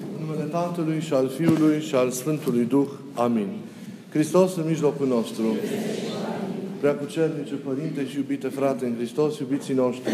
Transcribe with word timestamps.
În 0.00 0.26
numele 0.26 0.42
Tatălui 0.42 1.00
și 1.00 1.12
al 1.12 1.28
Fiului 1.28 1.80
și 1.80 1.94
al 1.94 2.10
Sfântului 2.10 2.64
Duh. 2.64 2.88
Amin. 3.14 3.48
Hristos 4.10 4.56
în 4.56 4.64
mijlocul 4.66 5.06
nostru. 5.06 5.56
Prea 6.80 6.94
cu 6.94 7.04
cernice 7.04 7.54
Părinte 7.54 8.06
și 8.06 8.16
iubite 8.16 8.48
frate 8.48 8.84
în 8.84 8.94
Hristos, 8.96 9.38
iubiții 9.38 9.74
noștri. 9.74 10.12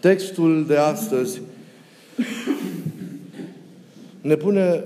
Textul 0.00 0.66
de 0.66 0.76
astăzi 0.76 1.40
ne 4.20 4.34
pune 4.34 4.84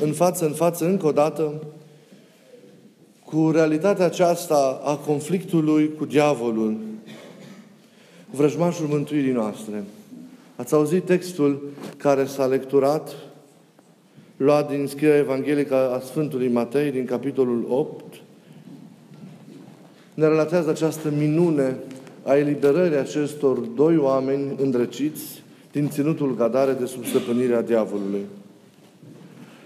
în 0.00 0.12
față 0.12 0.46
în 0.46 0.52
față 0.52 0.84
încă 0.84 1.06
o 1.06 1.12
dată 1.12 1.62
cu 3.24 3.50
realitatea 3.50 4.04
aceasta 4.04 4.80
a 4.84 4.96
conflictului 4.96 5.94
cu 5.94 6.04
diavolul, 6.04 6.76
vrăjmașul 8.30 8.86
mântuirii 8.86 9.32
noastre. 9.32 9.84
Ați 10.56 10.74
auzit 10.74 11.04
textul 11.04 11.62
care 11.96 12.24
s-a 12.24 12.46
lecturat, 12.46 13.14
luat 14.36 14.68
din 14.70 14.86
scrierea 14.86 15.18
evanghelică 15.18 15.90
a 15.90 16.00
Sfântului 16.00 16.48
Matei, 16.48 16.90
din 16.90 17.04
capitolul 17.04 17.66
8. 17.68 18.04
Ne 20.14 20.26
relatează 20.26 20.70
această 20.70 21.10
minune 21.18 21.76
a 22.22 22.36
eliberării 22.36 22.96
acestor 22.96 23.58
doi 23.58 23.96
oameni 23.96 24.56
îndrăciți 24.60 25.42
din 25.72 25.88
ținutul 25.88 26.34
Gadare 26.36 26.72
de 26.72 26.86
sub 26.86 27.04
stăpânirea 27.04 27.62
diavolului. 27.62 28.24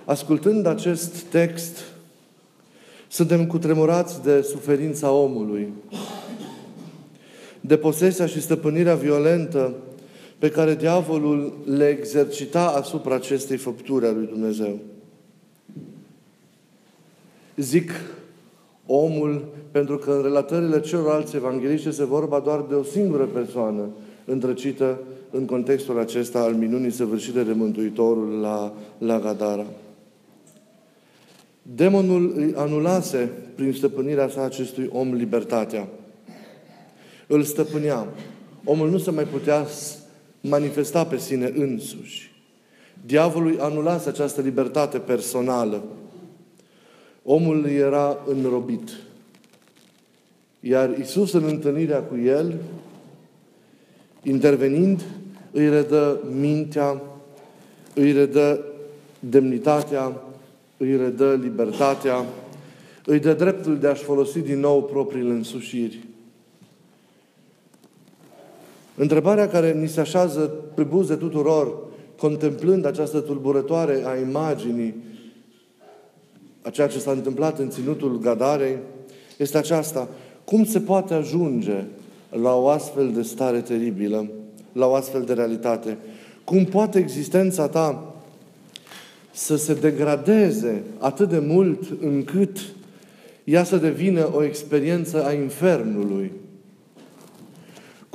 Ascultând 0.05 0.67
acest 0.67 1.19
text, 1.21 1.85
suntem 3.09 3.47
cutremurați 3.47 4.23
de 4.23 4.43
suferința 4.43 5.11
omului, 5.11 5.73
de 7.61 7.77
posesia 7.77 8.27
și 8.27 8.41
stăpânirea 8.41 8.95
violentă 8.95 9.75
pe 10.39 10.51
care 10.51 10.75
diavolul 10.75 11.53
le 11.65 11.89
exercita 11.89 12.67
asupra 12.67 13.15
acestei 13.15 13.57
făpturi 13.57 14.07
a 14.07 14.13
lui 14.13 14.27
Dumnezeu. 14.27 14.79
Zic 17.57 17.91
omul 18.87 19.45
pentru 19.71 19.99
că 19.99 20.11
în 20.11 20.23
relatările 20.23 20.81
celorlalți 20.81 21.37
evangeliști 21.37 21.93
se 21.93 22.05
vorba 22.05 22.41
doar 22.41 22.61
de 22.69 22.75
o 22.75 22.83
singură 22.83 23.25
persoană 23.25 23.89
îndrăcită 24.25 24.99
în 25.31 25.45
contextul 25.45 25.99
acesta 25.99 26.39
al 26.39 26.55
minunii 26.55 26.91
săvârșite 26.91 27.43
de 27.43 27.53
Mântuitorul 27.53 28.41
la, 28.41 28.73
la 28.99 29.19
Gadara. 29.19 29.67
Demonul 31.63 32.33
îi 32.37 32.55
anulase 32.57 33.31
prin 33.55 33.73
stăpânirea 33.73 34.29
sa 34.29 34.45
acestui 34.45 34.91
om 34.93 35.13
libertatea. 35.13 35.89
Îl 37.27 37.43
stăpânea. 37.43 38.07
Omul 38.65 38.91
nu 38.91 38.99
se 38.99 39.11
mai 39.11 39.25
putea 39.25 39.67
manifesta 40.49 41.05
pe 41.05 41.19
sine 41.19 41.53
însuși. 41.57 42.33
Diavolul 43.07 43.61
anulase 43.61 44.09
această 44.09 44.41
libertate 44.41 44.99
personală. 44.99 45.83
Omul 47.25 47.67
era 47.67 48.19
înrobit. 48.27 48.91
Iar 50.61 50.99
Isus, 50.99 51.33
în 51.33 51.45
întâlnirea 51.45 52.01
cu 52.01 52.17
el, 52.17 52.55
intervenind, 54.23 55.05
îi 55.51 55.69
redă 55.69 56.21
mintea, 56.41 57.03
îi 57.95 58.13
redă 58.13 58.65
demnitatea, 59.21 60.23
îi 60.77 60.97
redă 60.97 61.35
libertatea, 61.43 62.25
îi 63.05 63.19
dă 63.19 63.33
dreptul 63.33 63.79
de 63.79 63.87
a-și 63.87 64.03
folosi 64.03 64.41
din 64.41 64.61
nou 64.61 64.83
propriile 64.83 65.33
însușiri. 65.33 66.08
Întrebarea 69.01 69.49
care 69.49 69.73
ni 69.73 69.89
se 69.89 70.01
așează 70.01 70.41
pe 70.75 70.83
buze 70.83 71.15
tuturor, 71.15 71.77
contemplând 72.17 72.85
această 72.85 73.21
tulburătoare 73.21 74.03
a 74.05 74.17
imaginii, 74.29 74.95
a 76.63 76.71
ceea 76.71 76.87
ce 76.87 76.99
s-a 76.99 77.11
întâmplat 77.11 77.59
în 77.59 77.71
ținutul 77.71 78.19
Gadarei, 78.19 78.79
este 79.37 79.59
aceasta. 79.59 80.09
Cum 80.45 80.65
se 80.65 80.81
poate 80.81 81.15
ajunge 81.15 81.85
la 82.31 82.55
o 82.55 82.69
astfel 82.69 83.13
de 83.13 83.23
stare 83.23 83.61
teribilă, 83.61 84.31
la 84.73 84.87
o 84.87 84.95
astfel 84.95 85.23
de 85.23 85.33
realitate? 85.33 85.97
Cum 86.45 86.65
poate 86.65 86.99
existența 86.99 87.69
ta 87.69 88.15
să 89.31 89.57
se 89.57 89.75
degradeze 89.75 90.83
atât 90.99 91.29
de 91.29 91.39
mult 91.39 91.83
încât 92.01 92.59
ea 93.45 93.65
să 93.65 93.77
devină 93.77 94.31
o 94.35 94.45
experiență 94.45 95.25
a 95.25 95.33
infernului? 95.33 96.33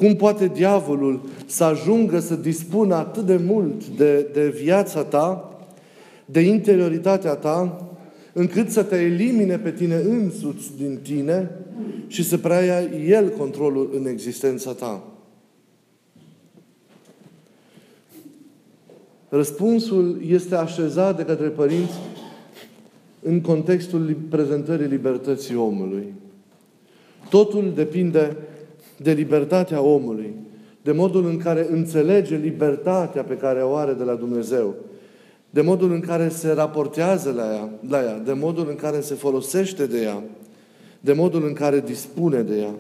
Cum 0.04 0.16
poate 0.16 0.48
diavolul 0.48 1.22
să 1.46 1.64
ajungă 1.64 2.20
să 2.20 2.36
dispună 2.36 2.96
atât 2.96 3.26
de 3.26 3.40
mult 3.46 3.88
de, 3.88 4.30
de 4.34 4.50
viața 4.50 5.04
ta, 5.04 5.58
de 6.26 6.40
interioritatea 6.40 7.36
ta, 7.36 7.88
încât 8.34 8.70
să 8.70 8.84
te 8.84 8.96
elimine 8.96 9.58
pe 9.58 9.72
tine 9.72 9.96
însuți 9.96 10.72
din 10.78 11.00
tine 11.04 11.52
și 12.08 12.24
să 12.24 12.38
preia 12.38 12.82
El 13.06 13.30
controlul 13.30 13.90
în 13.94 14.06
existența 14.06 14.72
ta? 14.72 15.04
Răspunsul 19.30 20.22
este 20.28 20.56
așezat 20.56 21.18
de 21.18 21.24
către 21.24 21.48
părinți 21.48 22.00
în 23.22 23.42
contextul 23.42 24.18
prezentării 24.30 24.88
libertății 24.88 25.56
omului. 25.56 26.14
Totul 27.30 27.72
depinde 27.76 28.38
de 28.98 29.12
libertatea 29.12 29.82
omului, 29.82 30.34
de 30.82 30.92
modul 30.92 31.26
în 31.26 31.38
care 31.38 31.68
înțelege 31.72 32.36
libertatea 32.36 33.24
pe 33.24 33.38
care 33.38 33.62
o 33.62 33.76
are 33.76 33.94
de 33.94 34.04
la 34.04 34.14
Dumnezeu, 34.14 34.76
de 35.50 35.62
modul 35.62 35.92
în 35.92 36.00
care 36.00 36.30
se 36.30 36.52
raportează 36.52 37.32
la 37.32 37.54
ea, 37.54 37.70
la 37.90 38.04
ea, 38.04 38.18
de 38.18 38.34
modul 38.34 38.70
în 38.70 38.76
care 38.76 39.00
se 39.00 39.14
folosește 39.14 39.86
de 39.86 40.02
ea, 40.02 40.24
de 41.00 41.14
modul 41.14 41.46
în 41.46 41.54
care 41.54 41.80
dispune 41.80 42.42
de 42.42 42.58
ea. 42.58 42.74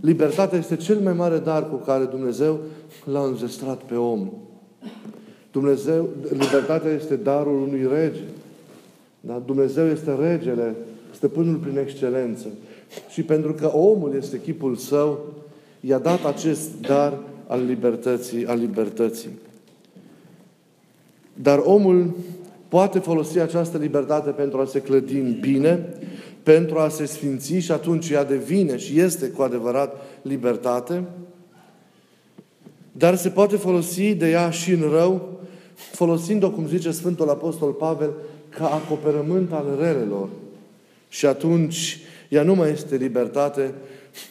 Libertatea 0.00 0.58
este 0.58 0.76
cel 0.76 0.98
mai 0.98 1.12
mare 1.12 1.38
dar 1.38 1.68
cu 1.68 1.76
care 1.76 2.04
Dumnezeu 2.04 2.60
l-a 3.04 3.24
înzestrat 3.24 3.82
pe 3.82 3.94
om. 3.94 4.30
Dumnezeu, 5.52 6.08
libertatea 6.38 6.90
este 6.90 7.16
darul 7.16 7.62
unui 7.62 7.88
rege. 7.92 8.20
Da? 9.20 9.42
Dumnezeu 9.46 9.86
este 9.86 10.14
regele, 10.14 10.74
stăpânul 11.10 11.54
prin 11.54 11.78
excelență. 11.78 12.46
Și 13.08 13.22
pentru 13.22 13.52
că 13.52 13.66
omul 13.66 14.14
este 14.16 14.40
chipul 14.40 14.76
său, 14.76 15.20
i-a 15.80 15.98
dat 15.98 16.24
acest 16.24 16.80
dar 16.80 17.18
al 17.46 17.64
libertății, 17.66 18.46
al 18.46 18.58
libertății. 18.58 19.30
Dar 21.34 21.60
omul 21.64 22.14
poate 22.68 22.98
folosi 22.98 23.38
această 23.38 23.78
libertate 23.78 24.30
pentru 24.30 24.60
a 24.60 24.64
se 24.64 24.80
clădi 24.80 25.18
în 25.18 25.36
bine, 25.40 25.88
pentru 26.42 26.78
a 26.78 26.88
se 26.88 27.04
sfinți 27.04 27.54
și 27.54 27.72
atunci 27.72 28.10
ea 28.10 28.24
devine 28.24 28.76
și 28.76 29.00
este 29.00 29.28
cu 29.28 29.42
adevărat 29.42 29.96
libertate, 30.22 31.02
dar 32.92 33.16
se 33.16 33.28
poate 33.28 33.56
folosi 33.56 34.14
de 34.14 34.30
ea 34.30 34.50
și 34.50 34.72
în 34.72 34.80
rău, 34.90 35.38
folosind-o, 35.74 36.50
cum 36.50 36.66
zice 36.66 36.90
Sfântul 36.90 37.28
Apostol 37.28 37.70
Pavel, 37.70 38.12
ca 38.48 38.66
acoperământ 38.66 39.52
al 39.52 39.64
relelor. 39.80 40.28
Și 41.08 41.26
atunci 41.26 42.00
ea 42.34 42.42
nu 42.42 42.54
mai 42.54 42.70
este 42.70 42.96
libertate, 42.96 43.74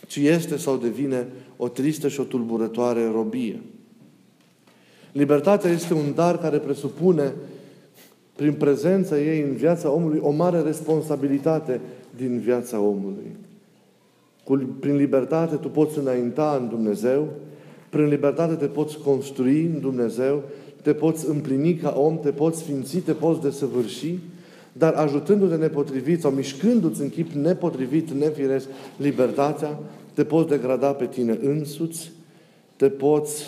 ci 0.08 0.16
este 0.16 0.58
sau 0.58 0.78
devine 0.78 1.28
o 1.58 1.68
tristă 1.68 2.08
și 2.08 2.20
o 2.20 2.24
tulburătoare 2.24 3.12
robie. 3.14 3.62
Libertatea 5.12 5.72
este 5.72 5.94
un 5.94 6.14
dar 6.16 6.38
care 6.38 6.58
presupune, 6.58 7.34
prin 8.36 8.54
prezența 8.54 9.20
ei 9.20 9.42
în 9.42 9.56
viața 9.56 9.90
omului, 9.90 10.20
o 10.22 10.32
mare 10.32 10.62
responsabilitate 10.62 11.82
din 12.16 12.40
viața 12.40 12.80
omului. 12.80 13.36
Cu, 14.44 14.56
prin 14.80 14.96
libertate 14.96 15.56
tu 15.56 15.70
poți 15.70 15.98
înainta 15.98 16.58
în 16.62 16.70
Dumnezeu, 16.70 17.28
prin 17.90 18.06
libertate 18.08 18.54
te 18.54 18.66
poți 18.66 18.98
construi 18.98 19.64
în 19.74 19.80
Dumnezeu, 19.80 20.44
te 20.82 20.94
poți 20.94 21.30
împlini 21.30 21.76
ca 21.76 21.94
om, 21.98 22.20
te 22.20 22.32
poți 22.32 22.60
sfinți, 22.60 22.98
te 22.98 23.14
poți 23.14 23.42
desăvârși, 23.42 24.18
dar 24.74 24.94
ajutându-te 24.94 25.56
nepotrivit 25.56 26.22
sau 26.22 26.32
mișcându-ți 26.32 27.02
în 27.02 27.10
chip 27.10 27.32
nepotrivit, 27.32 28.12
nefiresc, 28.12 28.68
libertatea, 28.98 29.80
te 30.14 30.24
poți 30.24 30.50
degrada 30.50 30.94
pe 30.94 31.06
tine 31.06 31.38
însuți, 31.42 32.12
te 32.76 32.90
poți 32.90 33.44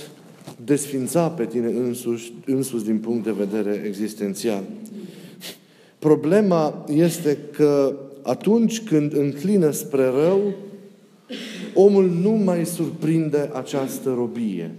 desfința 0.65 1.29
pe 1.29 1.45
tine 1.45 1.67
însuși, 1.67 2.33
însuți 2.45 2.85
din 2.85 2.97
punct 2.97 3.23
de 3.23 3.31
vedere 3.31 3.83
existențial. 3.85 4.63
Problema 5.99 6.85
este 6.89 7.37
că 7.51 7.95
atunci 8.21 8.83
când 8.83 9.13
înclină 9.13 9.71
spre 9.71 10.05
rău, 10.05 10.53
omul 11.73 12.09
nu 12.09 12.31
mai 12.31 12.65
surprinde 12.65 13.49
această 13.53 14.13
robie. 14.13 14.71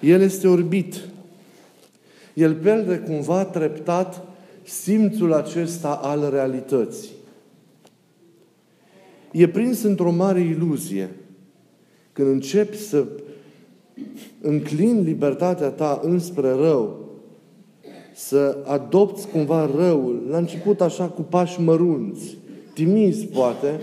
El 0.00 0.20
este 0.20 0.48
orbit 0.48 1.00
el 2.34 2.54
pierde 2.54 2.98
cumva 2.98 3.44
treptat 3.44 4.22
simțul 4.62 5.32
acesta 5.32 5.88
al 5.88 6.30
realității. 6.30 7.10
E 9.32 9.48
prins 9.48 9.82
într-o 9.82 10.10
mare 10.10 10.40
iluzie. 10.40 11.10
Când 12.12 12.28
începi 12.28 12.76
să 12.76 13.06
înclin 14.40 15.02
libertatea 15.02 15.68
ta 15.68 16.00
înspre 16.04 16.50
rău, 16.50 17.00
să 18.14 18.58
adopți 18.64 19.28
cumva 19.28 19.70
răul, 19.76 20.26
la 20.30 20.36
început 20.36 20.80
așa 20.80 21.04
cu 21.04 21.22
pași 21.22 21.60
mărunți, 21.60 22.36
timizi 22.74 23.26
poate, 23.26 23.80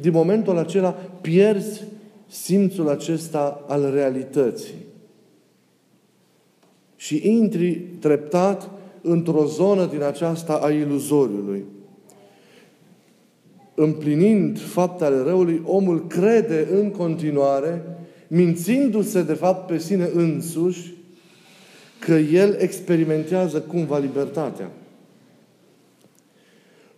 din 0.00 0.12
momentul 0.12 0.58
acela 0.58 0.90
pierzi 1.20 1.82
simțul 2.28 2.88
acesta 2.88 3.64
al 3.68 3.90
realității. 3.92 4.74
Și 7.08 7.20
intri 7.28 7.80
treptat 8.00 8.70
într-o 9.00 9.44
zonă 9.46 9.86
din 9.86 10.02
aceasta 10.02 10.52
a 10.52 10.70
iluzoriului. 10.70 11.64
Împlinind 13.74 14.60
faptele 14.60 15.22
răului, 15.22 15.62
omul 15.64 16.06
crede 16.06 16.68
în 16.72 16.90
continuare, 16.90 17.82
mințindu-se 18.26 19.22
de 19.22 19.32
fapt 19.34 19.66
pe 19.66 19.78
sine 19.78 20.10
însuși, 20.14 20.92
că 21.98 22.12
el 22.12 22.56
experimentează 22.58 23.60
cumva 23.60 23.98
libertatea. 23.98 24.70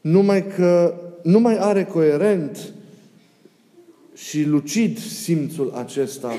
Numai 0.00 0.46
că 0.46 0.94
nu 1.22 1.40
mai 1.40 1.56
are 1.58 1.84
coerent 1.84 2.72
și 4.14 4.44
lucid 4.44 4.98
simțul 4.98 5.72
acesta 5.76 6.32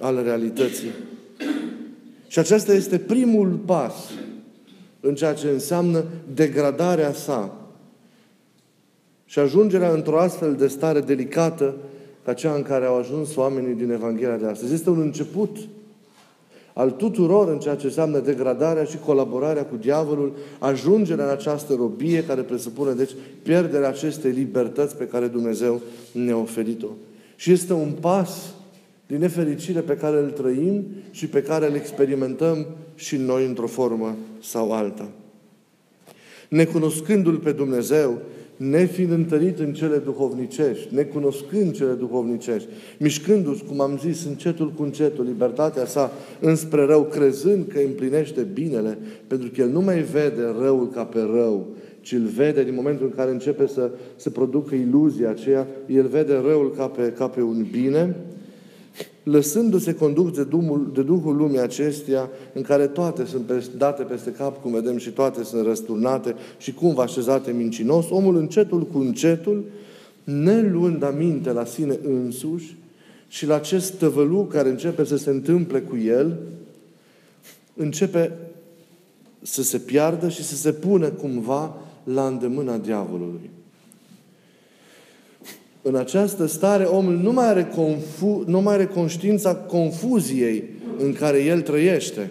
al 0.00 0.22
realității. 0.22 0.90
Și 2.30 2.38
acesta 2.38 2.72
este 2.72 2.98
primul 2.98 3.60
pas 3.64 3.94
în 5.00 5.14
ceea 5.14 5.34
ce 5.34 5.48
înseamnă 5.48 6.04
degradarea 6.34 7.12
sa 7.12 7.56
și 9.24 9.38
ajungerea 9.38 9.90
într-o 9.90 10.18
astfel 10.18 10.54
de 10.54 10.66
stare 10.66 11.00
delicată 11.00 11.74
ca 12.24 12.32
cea 12.32 12.54
în 12.54 12.62
care 12.62 12.84
au 12.84 12.98
ajuns 12.98 13.36
oamenii 13.36 13.74
din 13.74 13.90
Evanghelia 13.90 14.36
de 14.36 14.46
astăzi. 14.46 14.72
Este 14.72 14.90
un 14.90 15.00
început 15.00 15.56
al 16.72 16.90
tuturor 16.90 17.48
în 17.48 17.58
ceea 17.58 17.76
ce 17.76 17.86
înseamnă 17.86 18.18
degradarea 18.18 18.84
și 18.84 18.98
colaborarea 18.98 19.64
cu 19.64 19.76
diavolul, 19.76 20.36
ajungerea 20.58 21.24
în 21.24 21.30
această 21.30 21.74
robie 21.74 22.24
care 22.24 22.40
presupune, 22.40 22.92
deci, 22.92 23.10
pierderea 23.42 23.88
acestei 23.88 24.30
libertăți 24.30 24.96
pe 24.96 25.06
care 25.06 25.26
Dumnezeu 25.26 25.80
ne-a 26.12 26.36
oferit-o. 26.36 26.88
Și 27.36 27.52
este 27.52 27.72
un 27.72 27.90
pas 28.00 28.54
din 29.10 29.18
nefericire 29.18 29.80
pe 29.80 29.96
care 29.96 30.18
îl 30.18 30.30
trăim 30.30 30.86
și 31.10 31.26
pe 31.26 31.42
care 31.42 31.66
îl 31.68 31.74
experimentăm 31.74 32.66
și 32.94 33.16
noi 33.16 33.46
într-o 33.46 33.66
formă 33.66 34.16
sau 34.42 34.72
alta. 34.72 35.08
Necunoscându-L 36.48 37.36
pe 37.36 37.52
Dumnezeu, 37.52 38.18
nefiind 38.56 39.10
întărit 39.10 39.58
în 39.58 39.72
cele 39.72 39.96
duhovnicești, 39.96 40.94
necunoscând 40.94 41.72
cele 41.72 41.92
duhovnicești, 41.92 42.68
mișcându-și, 42.98 43.64
cum 43.64 43.80
am 43.80 43.98
zis, 43.98 44.24
încetul 44.24 44.72
cu 44.72 44.82
încetul, 44.82 45.24
libertatea 45.24 45.86
sa 45.86 46.12
înspre 46.40 46.84
rău, 46.84 47.02
crezând 47.02 47.66
că 47.68 47.78
împlinește 47.78 48.46
binele, 48.52 48.98
pentru 49.26 49.50
că 49.54 49.60
el 49.60 49.68
nu 49.68 49.80
mai 49.80 50.02
vede 50.02 50.54
răul 50.60 50.90
ca 50.90 51.04
pe 51.04 51.20
rău, 51.20 51.66
ci 52.00 52.12
îl 52.12 52.24
vede 52.24 52.64
din 52.64 52.74
momentul 52.74 53.06
în 53.06 53.12
care 53.16 53.30
începe 53.30 53.66
să 53.66 53.90
se 54.16 54.30
producă 54.30 54.74
iluzia 54.74 55.30
aceea, 55.30 55.66
el 55.86 56.06
vede 56.06 56.34
răul 56.34 56.74
ca 56.76 56.86
pe, 56.86 57.12
ca 57.16 57.28
pe 57.28 57.42
un 57.42 57.66
bine, 57.70 58.16
lăsându-se 59.22 59.94
condus 59.94 60.32
de, 60.32 60.44
Duhul, 60.44 60.90
de 60.94 61.02
Duhul 61.02 61.36
lumii 61.36 61.60
acesteia, 61.60 62.28
în 62.52 62.62
care 62.62 62.86
toate 62.86 63.24
sunt 63.24 63.52
date 63.76 64.02
peste 64.02 64.30
cap, 64.30 64.62
cum 64.62 64.72
vedem, 64.72 64.98
și 64.98 65.10
toate 65.10 65.44
sunt 65.44 65.66
răsturnate 65.66 66.34
și 66.58 66.74
cumva 66.74 67.02
așezate 67.02 67.52
mincinos, 67.52 68.10
omul 68.10 68.36
încetul 68.36 68.86
cu 68.86 68.98
încetul, 68.98 69.64
ne 70.24 70.62
luând 70.62 71.02
aminte 71.02 71.52
la 71.52 71.64
sine 71.64 71.98
însuși 72.02 72.76
și 73.28 73.46
la 73.46 73.54
acest 73.54 73.92
tăvăluc 73.92 74.52
care 74.52 74.68
începe 74.68 75.04
să 75.04 75.16
se 75.16 75.30
întâmple 75.30 75.80
cu 75.80 75.96
el, 75.96 76.38
începe 77.76 78.32
să 79.42 79.62
se 79.62 79.78
piardă 79.78 80.28
și 80.28 80.44
să 80.44 80.54
se 80.54 80.72
pună 80.72 81.08
cumva 81.08 81.76
la 82.04 82.26
îndemâna 82.26 82.76
diavolului. 82.76 83.50
În 85.82 85.94
această 85.94 86.46
stare, 86.46 86.84
omul 86.84 87.14
nu 87.14 87.32
mai 87.32 87.46
are, 87.46 87.64
confu- 87.64 88.44
nu 88.46 88.60
mai 88.60 88.74
are 88.74 88.86
conștiința 88.86 89.54
confuziei 89.54 90.64
în 90.98 91.12
care 91.12 91.42
el 91.42 91.60
trăiește. 91.60 92.30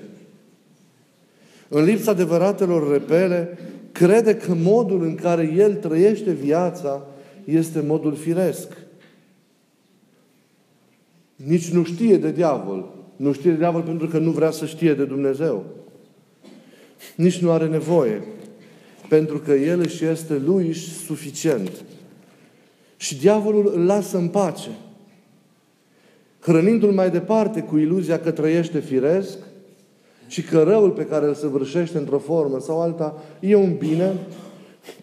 În 1.67 1.83
lipsa 1.83 2.11
adevăratelor 2.11 2.91
repele, 2.91 3.57
crede 3.91 4.35
că 4.35 4.53
modul 4.53 5.03
în 5.03 5.15
care 5.15 5.53
el 5.57 5.75
trăiește 5.75 6.31
viața 6.31 7.07
este 7.43 7.83
modul 7.87 8.15
firesc. 8.15 8.67
Nici 11.35 11.69
nu 11.69 11.83
știe 11.83 12.17
de 12.17 12.31
diavol. 12.31 12.93
Nu 13.15 13.33
știe 13.33 13.51
de 13.51 13.57
diavol 13.57 13.81
pentru 13.81 14.07
că 14.07 14.17
nu 14.17 14.31
vrea 14.31 14.51
să 14.51 14.65
știe 14.65 14.93
de 14.93 15.05
Dumnezeu. 15.05 15.65
Nici 17.15 17.37
nu 17.37 17.51
are 17.51 17.67
nevoie. 17.67 18.23
Pentru 19.09 19.39
că 19.39 19.51
el 19.51 19.79
își 19.79 20.05
este 20.05 20.37
lui 20.45 20.73
suficient. 21.05 21.71
Și 22.99 23.17
diavolul 23.17 23.71
îl 23.75 23.85
lasă 23.85 24.17
în 24.17 24.27
pace. 24.27 24.69
Hrănindu-l 26.39 26.91
mai 26.91 27.09
departe 27.09 27.61
cu 27.61 27.77
iluzia 27.77 28.19
că 28.19 28.31
trăiește 28.31 28.79
firesc 28.79 29.37
și 30.27 30.41
că 30.41 30.63
răul 30.63 30.89
pe 30.89 31.05
care 31.05 31.25
îl 31.25 31.33
săvârșește 31.33 31.97
într-o 31.97 32.19
formă 32.19 32.59
sau 32.59 32.81
alta 32.81 33.23
e 33.39 33.55
un 33.55 33.75
bine 33.77 34.13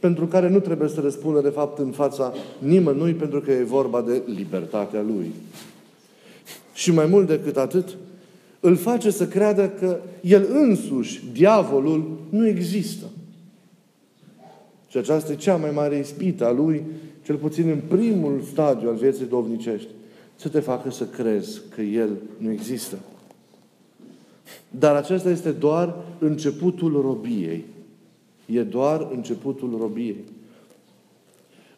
pentru 0.00 0.26
care 0.26 0.48
nu 0.48 0.60
trebuie 0.60 0.88
să 0.88 1.00
răspundă 1.00 1.40
de 1.40 1.48
fapt 1.48 1.78
în 1.78 1.90
fața 1.90 2.32
nimănui 2.58 3.12
pentru 3.12 3.40
că 3.40 3.50
e 3.50 3.62
vorba 3.62 4.02
de 4.02 4.22
libertatea 4.34 5.02
lui. 5.02 5.32
Și 6.72 6.92
mai 6.92 7.06
mult 7.06 7.26
decât 7.26 7.56
atât, 7.56 7.96
îl 8.60 8.76
face 8.76 9.10
să 9.10 9.26
creadă 9.26 9.69
că 9.69 9.99
el 10.20 10.46
însuși, 10.52 11.22
diavolul, 11.32 12.19
nu 12.28 12.46
există. 12.46 13.04
Și 14.88 14.96
aceasta 14.96 15.32
e 15.32 15.37
cea 15.37 15.56
mai 15.56 15.70
mare 15.70 15.99
ispită 15.99 16.46
a 16.46 16.52
lui 16.52 16.84
cel 17.26 17.37
puțin 17.37 17.69
în 17.69 17.81
primul 17.99 18.40
stadiu 18.50 18.88
al 18.88 18.94
vieții 18.94 19.26
dovnicești, 19.26 19.88
să 20.37 20.49
te 20.49 20.61
facă 20.61 20.90
să 20.90 21.05
crezi 21.05 21.61
că 21.75 21.81
El 21.81 22.08
nu 22.38 22.50
există. 22.50 22.96
Dar 24.70 24.94
acesta 24.94 25.31
este 25.31 25.50
doar 25.50 25.94
începutul 26.19 27.00
robiei. 27.00 27.64
E 28.46 28.62
doar 28.62 29.08
începutul 29.14 29.76
robiei. 29.81 30.25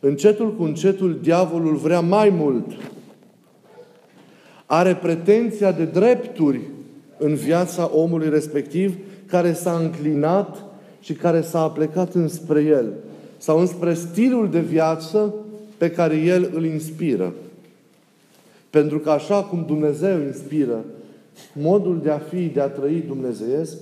Încetul 0.00 0.54
cu 0.54 0.62
încetul, 0.62 1.18
diavolul 1.22 1.76
vrea 1.76 2.00
mai 2.00 2.28
mult. 2.28 2.66
Are 4.66 4.96
pretenția 4.96 5.72
de 5.72 5.84
drepturi 5.84 6.60
în 7.18 7.34
viața 7.34 7.90
omului 7.94 8.28
respectiv, 8.28 8.96
care 9.26 9.52
s-a 9.52 9.76
înclinat 9.76 10.64
și 11.00 11.12
care 11.12 11.40
s-a 11.40 11.68
plecat 11.68 12.14
înspre 12.14 12.62
el 12.62 12.92
sau 13.38 13.58
înspre 13.58 13.94
stilul 13.94 14.50
de 14.50 14.60
viață 14.60 15.34
pe 15.76 15.90
care 15.90 16.16
El 16.16 16.50
îl 16.54 16.64
inspiră. 16.64 17.32
Pentru 18.70 18.98
că 18.98 19.10
așa 19.10 19.42
cum 19.42 19.64
Dumnezeu 19.66 20.20
inspiră 20.20 20.84
modul 21.52 22.00
de 22.02 22.10
a 22.10 22.18
fi, 22.18 22.46
de 22.46 22.60
a 22.60 22.68
trăi 22.68 23.04
dumnezeiesc, 23.06 23.76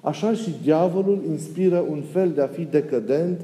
așa 0.00 0.34
și 0.34 0.54
diavolul 0.62 1.22
inspiră 1.30 1.84
un 1.88 2.02
fel 2.12 2.30
de 2.30 2.40
a 2.40 2.46
fi 2.46 2.62
decădent, 2.70 3.40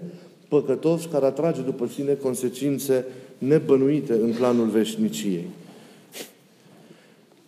păcătos, 0.48 1.04
care 1.12 1.26
atrage 1.26 1.60
după 1.60 1.86
sine 1.86 2.12
consecințe 2.12 3.04
nebănuite 3.38 4.12
în 4.12 4.32
planul 4.32 4.66
veșniciei. 4.66 5.44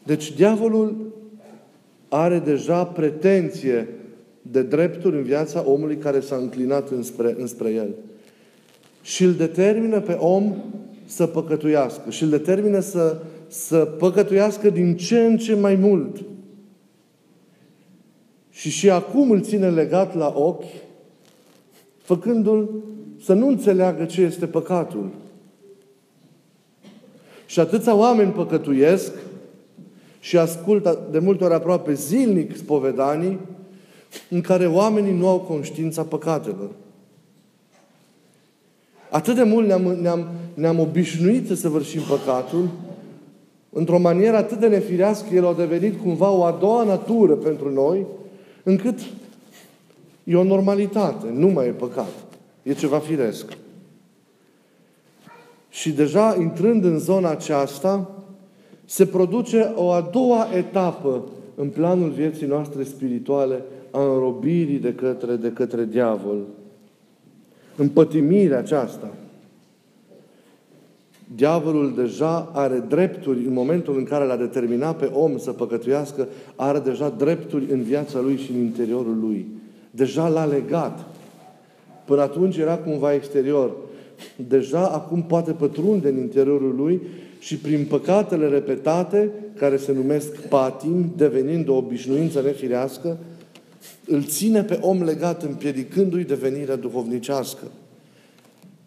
Deci 0.03 0.33
diavolul 0.33 0.97
are 2.09 2.39
deja 2.39 2.85
pretenție 2.85 3.89
de 4.43 4.63
drepturi 4.63 5.17
în 5.17 5.23
viața 5.23 5.65
omului 5.67 5.97
care 5.97 6.21
s-a 6.21 6.37
înclinat 6.37 6.91
înspre, 6.91 7.35
înspre 7.39 7.71
el 7.71 7.89
și 9.03 9.25
îl 9.25 9.35
determină 9.35 10.01
pe 10.01 10.13
om 10.13 10.55
să 11.07 11.27
păcătuiască 11.27 12.11
și 12.11 12.23
îl 12.23 12.29
determină 12.29 12.81
să, 12.81 13.17
să 13.49 13.77
păcătuiască 13.77 14.71
din 14.71 14.97
ce 14.97 15.21
în 15.21 15.37
ce 15.37 15.55
mai 15.55 15.75
mult. 15.75 16.23
Și 18.51 18.71
și 18.71 18.91
acum 18.91 19.31
îl 19.31 19.41
ține 19.41 19.71
legat 19.71 20.17
la 20.17 20.33
ochi, 20.37 20.65
făcându-l 22.03 22.71
să 23.23 23.33
nu 23.33 23.49
înțeleagă 23.49 24.05
ce 24.05 24.23
este 24.23 24.47
păcatul. 24.47 25.11
Și 27.47 27.61
atâția 27.61 27.95
oameni 27.95 28.33
păcătuiesc 28.33 29.13
și 30.21 30.39
ascultă 30.39 30.99
de 31.11 31.19
multe 31.19 31.45
ori 31.45 31.55
aproape 31.55 31.93
zilnic 31.93 32.57
spovedanii 32.57 33.39
în 34.29 34.41
care 34.41 34.67
oamenii 34.67 35.13
nu 35.13 35.29
au 35.29 35.39
conștiința 35.39 36.03
păcatelor. 36.03 36.71
Atât 39.11 39.35
de 39.35 39.43
mult 39.43 39.67
ne-am, 39.67 39.83
ne-am, 39.83 40.29
ne-am 40.55 40.79
obișnuit 40.79 41.47
să 41.47 41.55
săvârșim 41.55 42.01
păcatul, 42.09 42.69
într-o 43.71 43.99
manieră 43.99 44.37
atât 44.37 44.59
de 44.59 44.67
nefirească, 44.67 45.35
el 45.35 45.47
a 45.47 45.55
devenit 45.55 46.01
cumva 46.01 46.31
o 46.31 46.45
a 46.45 46.57
doua 46.61 46.85
natură 46.85 47.35
pentru 47.35 47.73
noi, 47.73 48.07
încât 48.63 48.99
e 50.25 50.37
o 50.37 50.43
normalitate, 50.43 51.27
nu 51.33 51.49
mai 51.49 51.67
e 51.67 51.71
păcat. 51.71 52.13
E 52.63 52.73
ceva 52.73 52.99
firesc. 52.99 53.57
Și 55.69 55.93
deja 55.93 56.37
intrând 56.41 56.85
în 56.85 56.99
zona 56.99 57.31
aceasta, 57.31 58.11
se 58.85 59.07
produce 59.07 59.73
o 59.75 59.91
a 59.91 60.09
doua 60.13 60.49
etapă 60.57 61.25
în 61.55 61.69
planul 61.69 62.11
vieții 62.11 62.47
noastre 62.47 62.83
spirituale 62.83 63.63
a 63.91 64.03
înrobirii 64.03 64.79
de 64.79 64.95
către, 64.95 65.37
de 65.37 65.53
către 65.53 65.85
diavol. 65.85 66.39
Împătimirea 67.81 68.59
aceasta. 68.59 69.15
Diavolul 71.35 71.95
deja 71.97 72.51
are 72.53 72.85
drepturi 72.89 73.45
în 73.47 73.53
momentul 73.53 73.97
în 73.99 74.05
care 74.05 74.25
l-a 74.25 74.37
determinat 74.37 74.97
pe 74.97 75.05
om 75.05 75.39
să 75.39 75.51
păcătuiască, 75.51 76.29
are 76.57 76.79
deja 76.79 77.15
drepturi 77.19 77.73
în 77.73 77.83
viața 77.83 78.21
lui 78.21 78.37
și 78.37 78.51
în 78.51 78.59
interiorul 78.59 79.19
lui. 79.21 79.47
Deja 79.91 80.29
l-a 80.29 80.45
legat. 80.45 81.07
Până 82.05 82.21
atunci 82.21 82.57
era 82.57 82.77
cumva 82.77 83.15
exterior. 83.15 83.77
Deja 84.49 84.89
acum 84.89 85.23
poate 85.23 85.53
pătrunde 85.53 86.09
în 86.09 86.17
interiorul 86.17 86.75
lui 86.77 87.01
și 87.39 87.57
prin 87.57 87.87
păcatele 87.89 88.49
repetate, 88.49 89.31
care 89.57 89.77
se 89.77 89.93
numesc 89.93 90.37
patim, 90.37 91.13
devenind 91.17 91.69
o 91.69 91.77
obișnuință 91.77 92.41
nefirească, 92.41 93.19
îl 94.07 94.25
ține 94.25 94.63
pe 94.63 94.79
om 94.81 95.03
legat, 95.03 95.43
împiedicându-i 95.43 96.25
devenirea 96.25 96.77
duhovnicească. 96.77 97.65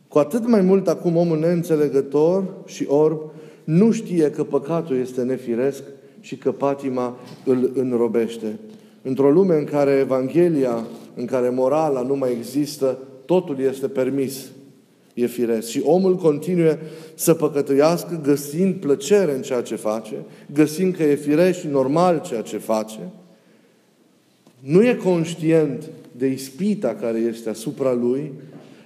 Cu 0.07 0.19
atât 0.19 0.47
mai 0.47 0.61
mult 0.61 0.87
acum 0.87 1.15
omul 1.15 1.39
neînțelegător 1.39 2.53
și 2.65 2.85
orb 2.87 3.19
nu 3.63 3.91
știe 3.91 4.29
că 4.29 4.43
păcatul 4.43 4.99
este 4.99 5.21
nefiresc 5.21 5.83
și 6.19 6.35
că 6.35 6.51
patima 6.51 7.17
îl 7.45 7.71
înrobește. 7.75 8.59
Într-o 9.01 9.31
lume 9.31 9.55
în 9.55 9.63
care 9.63 9.91
Evanghelia, 9.91 10.87
în 11.15 11.25
care 11.25 11.49
morala 11.49 12.01
nu 12.01 12.15
mai 12.15 12.31
există, 12.31 12.97
totul 13.25 13.59
este 13.59 13.87
permis 13.87 14.51
e 15.13 15.25
firesc. 15.25 15.67
Și 15.67 15.81
omul 15.83 16.15
continuă 16.15 16.77
să 17.15 17.33
păcătuiască 17.33 18.19
găsind 18.23 18.75
plăcere 18.75 19.35
în 19.35 19.41
ceea 19.41 19.61
ce 19.61 19.75
face, 19.75 20.15
găsind 20.53 20.95
că 20.95 21.03
e 21.03 21.15
firesc 21.15 21.59
și 21.59 21.67
normal 21.67 22.21
ceea 22.25 22.41
ce 22.41 22.57
face, 22.57 22.99
nu 24.63 24.85
e 24.85 24.93
conștient 24.93 25.89
de 26.11 26.27
ispita 26.27 26.95
care 27.01 27.17
este 27.17 27.49
asupra 27.49 27.93
lui, 27.93 28.31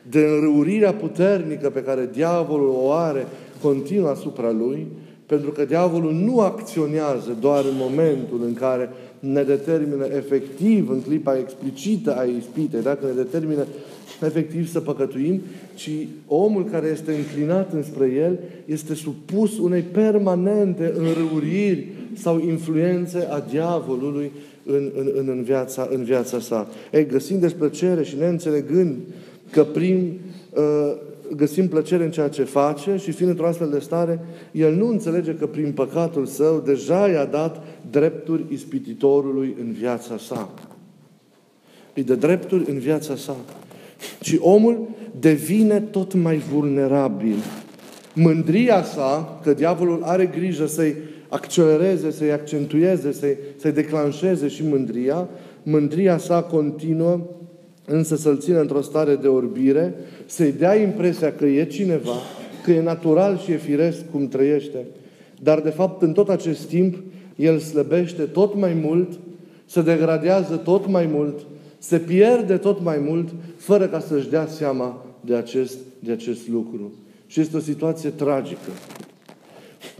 de 0.10 0.20
înrăurirea 0.20 0.94
puternică 0.94 1.70
pe 1.70 1.84
care 1.84 2.10
diavolul 2.14 2.76
o 2.82 2.92
are 2.92 3.28
continuă 3.62 4.10
asupra 4.10 4.52
lui, 4.52 4.88
pentru 5.26 5.52
că 5.52 5.66
diavolul 5.66 6.14
nu 6.14 6.40
acționează 6.40 7.38
doar 7.40 7.64
în 7.64 7.76
momentul 7.78 8.42
în 8.46 8.54
care 8.54 8.90
ne 9.20 9.44
determină 9.44 10.06
efectiv, 10.16 10.90
în 10.90 11.02
clipa 11.02 11.38
explicită 11.38 12.18
a 12.18 12.24
ispitei, 12.24 12.82
dacă 12.82 13.06
ne 13.06 13.24
determină 13.24 13.66
efectiv 14.26 14.68
să 14.68 14.80
păcătuim, 14.80 15.42
ci 15.76 15.90
omul 16.28 16.66
care 16.66 16.88
este 16.88 17.14
înclinat 17.14 17.74
înspre 17.74 18.12
el 18.16 18.40
este 18.66 18.94
supus 18.94 19.58
unei 19.58 19.82
permanente 19.82 20.94
înrăuriri 20.98 21.88
sau 22.14 22.40
influențe 22.40 23.28
a 23.30 23.40
diavolului 23.40 24.32
în, 24.68 24.92
în, 24.96 25.12
în, 25.16 25.28
în, 25.28 25.44
viața, 25.44 25.88
în 25.92 26.04
viața 26.04 26.40
sa. 26.40 26.68
Ei, 26.92 27.06
găsind 27.06 27.42
despre 27.42 27.70
și 28.04 28.16
neînțelegând 28.18 28.96
că 29.52 29.64
prin 29.64 30.20
uh, 30.54 30.94
găsim 31.36 31.68
plăcere 31.68 32.04
în 32.04 32.12
ceea 32.12 32.30
ce 32.30 32.44
face 32.44 32.96
și 32.96 33.12
fiind 33.12 33.32
într-o 33.32 33.48
astfel 33.48 33.70
de 33.70 33.80
stare, 33.80 34.20
el 34.52 34.76
nu 34.76 34.88
înțelege 34.88 35.36
că 35.36 35.48
prin 35.48 35.72
păcatul 35.72 36.26
său 36.26 36.60
deja 36.66 37.10
i-a 37.10 37.26
dat 37.26 37.64
drepturi 37.90 38.46
ispititorului 38.50 39.56
în 39.60 39.72
viața 39.72 40.18
sa. 40.18 40.50
Îi 41.94 42.04
dă 42.04 42.16
drepturi 42.16 42.70
în 42.70 42.80
viața 42.80 43.16
sa. 43.16 43.36
Și 44.22 44.38
omul 44.42 44.90
devine 45.20 45.80
tot 45.80 46.14
mai 46.14 46.38
vulnerabil. 46.38 47.36
Mândria 48.14 48.84
sa, 48.84 49.40
că 49.44 49.54
diavolul 49.54 50.04
are 50.04 50.26
grijă 50.26 50.66
să-i 50.66 50.96
accelereze, 51.30 52.12
să-i 52.12 52.32
accentueze, 52.32 53.12
să-i, 53.12 53.38
să 53.58 53.72
declanșeze 53.72 54.48
și 54.48 54.64
mândria, 54.64 55.28
mândria 55.64 56.18
sa 56.18 56.42
continuă 56.42 57.20
însă 57.90 58.16
să-l 58.16 58.38
țină 58.38 58.60
într-o 58.60 58.82
stare 58.82 59.16
de 59.16 59.28
orbire, 59.28 59.94
să-i 60.26 60.52
dea 60.52 60.76
impresia 60.76 61.34
că 61.34 61.46
e 61.46 61.66
cineva, 61.66 62.16
că 62.64 62.72
e 62.72 62.82
natural 62.82 63.38
și 63.38 63.52
e 63.52 63.58
firesc 63.58 64.12
cum 64.12 64.28
trăiește. 64.28 64.86
Dar, 65.42 65.60
de 65.60 65.70
fapt, 65.70 66.02
în 66.02 66.14
tot 66.14 66.30
acest 66.30 66.66
timp, 66.66 66.96
el 67.36 67.60
slăbește 67.60 68.22
tot 68.22 68.56
mai 68.56 68.74
mult, 68.74 69.20
se 69.66 69.82
degradează 69.82 70.56
tot 70.56 70.88
mai 70.88 71.06
mult, 71.06 71.46
se 71.78 71.98
pierde 71.98 72.58
tot 72.58 72.82
mai 72.84 72.98
mult, 72.98 73.30
fără 73.58 73.88
ca 73.88 74.00
să-și 74.00 74.30
dea 74.30 74.48
seama 74.48 75.06
de 75.22 75.36
acest, 75.36 75.78
de 76.00 76.12
acest 76.12 76.48
lucru. 76.48 76.94
Și 77.28 77.40
este 77.40 77.58
o 77.58 77.60
situație 77.60 78.10
tragică. 78.10 78.70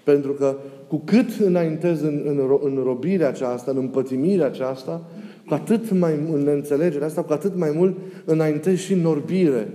Pentru 0.04 0.32
că 0.32 0.56
cu 0.88 1.02
cât 1.06 1.30
înaintez 1.46 2.02
în, 2.02 2.22
în, 2.26 2.60
în 2.64 2.82
robirea 2.84 3.28
aceasta, 3.28 3.72
în 3.72 3.78
împătimirea 3.78 4.46
aceasta, 4.46 5.06
cu 5.48 5.54
atât 5.54 5.92
mai 5.92 6.14
în 6.34 6.44
neînțelegerea 6.44 7.08
asta, 7.08 7.22
cu 7.22 7.34
atât 7.34 7.58
mai 7.58 7.72
mult 7.76 7.98
înaintezi 8.26 8.84
și 8.84 8.94
în 8.94 9.06
orbire. 9.06 9.68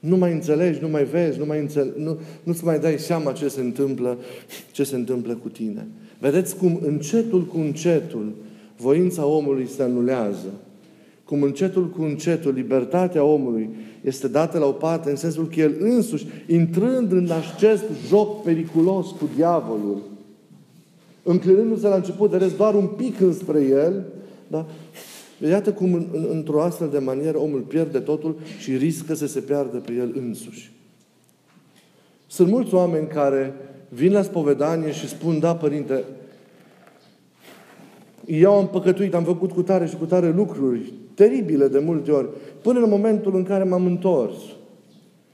Nu 0.00 0.16
mai 0.16 0.32
înțelegi, 0.32 0.78
nu 0.82 0.88
mai 0.88 1.04
vezi, 1.04 1.38
nu 1.38 1.44
mai 1.44 1.58
înțele- 1.58 1.92
nu, 1.96 2.18
nu-ți 2.42 2.64
mai 2.64 2.78
dai 2.78 2.98
seama 2.98 3.32
ce 3.32 3.48
se 3.48 3.60
întâmplă, 3.60 4.18
ce 4.72 4.84
se 4.84 4.94
întâmplă 4.94 5.34
cu 5.34 5.48
tine. 5.48 5.86
Vedeți 6.18 6.56
cum 6.56 6.80
încetul 6.82 7.44
cu 7.44 7.58
încetul 7.58 8.32
voința 8.76 9.26
omului 9.26 9.66
se 9.66 9.82
anulează. 9.82 10.48
Cum 11.24 11.42
încetul 11.42 11.88
cu 11.88 12.02
încetul 12.02 12.52
libertatea 12.52 13.24
omului 13.24 13.68
este 14.00 14.28
dată 14.28 14.58
la 14.58 14.66
o 14.66 14.72
parte 14.72 15.10
în 15.10 15.16
sensul 15.16 15.48
că 15.54 15.60
el 15.60 15.74
însuși, 15.80 16.26
intrând 16.46 17.12
în 17.12 17.30
acest 17.54 17.84
joc 18.08 18.42
periculos 18.42 19.06
cu 19.06 19.28
diavolul, 19.36 20.02
înclinându-se 21.30 21.88
la 21.88 21.94
început 21.94 22.30
de 22.30 22.36
rest 22.36 22.56
doar 22.56 22.74
un 22.74 22.86
pic 22.86 23.20
înspre 23.20 23.62
el, 23.64 24.04
da? 24.46 24.66
Iată 25.48 25.72
cum 25.72 25.94
în, 25.94 26.06
în, 26.12 26.26
într-o 26.30 26.62
astfel 26.62 26.88
de 26.88 26.98
manieră 26.98 27.38
omul 27.38 27.60
pierde 27.60 27.98
totul 27.98 28.36
și 28.58 28.76
riscă 28.76 29.14
să 29.14 29.26
se 29.26 29.40
piardă 29.40 29.76
pe 29.76 29.92
el 29.92 30.12
însuși. 30.16 30.72
Sunt 32.26 32.48
mulți 32.50 32.74
oameni 32.74 33.06
care 33.06 33.54
vin 33.88 34.12
la 34.12 34.22
spovedanie 34.22 34.92
și 34.92 35.08
spun, 35.08 35.40
da, 35.40 35.56
părinte, 35.56 36.04
eu 38.26 38.52
am 38.52 38.68
păcătuit, 38.68 39.14
am 39.14 39.24
făcut 39.24 39.52
cu 39.52 39.62
tare 39.62 39.86
și 39.86 39.96
cu 39.96 40.04
tare 40.04 40.32
lucruri 40.32 40.92
teribile 41.14 41.68
de 41.68 41.78
multe 41.78 42.10
ori, 42.10 42.28
până 42.62 42.78
în 42.78 42.88
momentul 42.88 43.36
în 43.36 43.42
care 43.42 43.64
m-am 43.64 43.86
întors. 43.86 44.34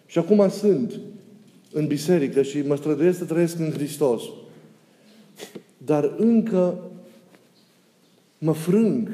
Și 0.07 0.19
acum 0.19 0.49
sunt 0.49 1.01
în 1.73 1.87
biserică 1.87 2.43
și 2.43 2.63
mă 2.67 2.77
străduiesc 2.77 3.19
să 3.19 3.25
trăiesc 3.25 3.59
în 3.59 3.71
Hristos. 3.71 4.23
Dar 5.77 6.13
încă 6.17 6.75
mă 8.39 8.53
frâng, 8.53 9.09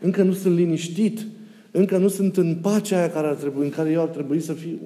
încă 0.00 0.22
nu 0.22 0.32
sunt 0.32 0.56
liniștit, 0.56 1.26
încă 1.70 1.96
nu 1.96 2.08
sunt 2.08 2.36
în 2.36 2.58
pacea 2.62 2.98
aia 2.98 3.10
care 3.10 3.26
ar 3.26 3.34
trebui, 3.34 3.64
în 3.64 3.70
care 3.70 3.90
eu 3.90 4.00
ar 4.00 4.08
trebui 4.08 4.40
să 4.40 4.52
fiu. 4.52 4.78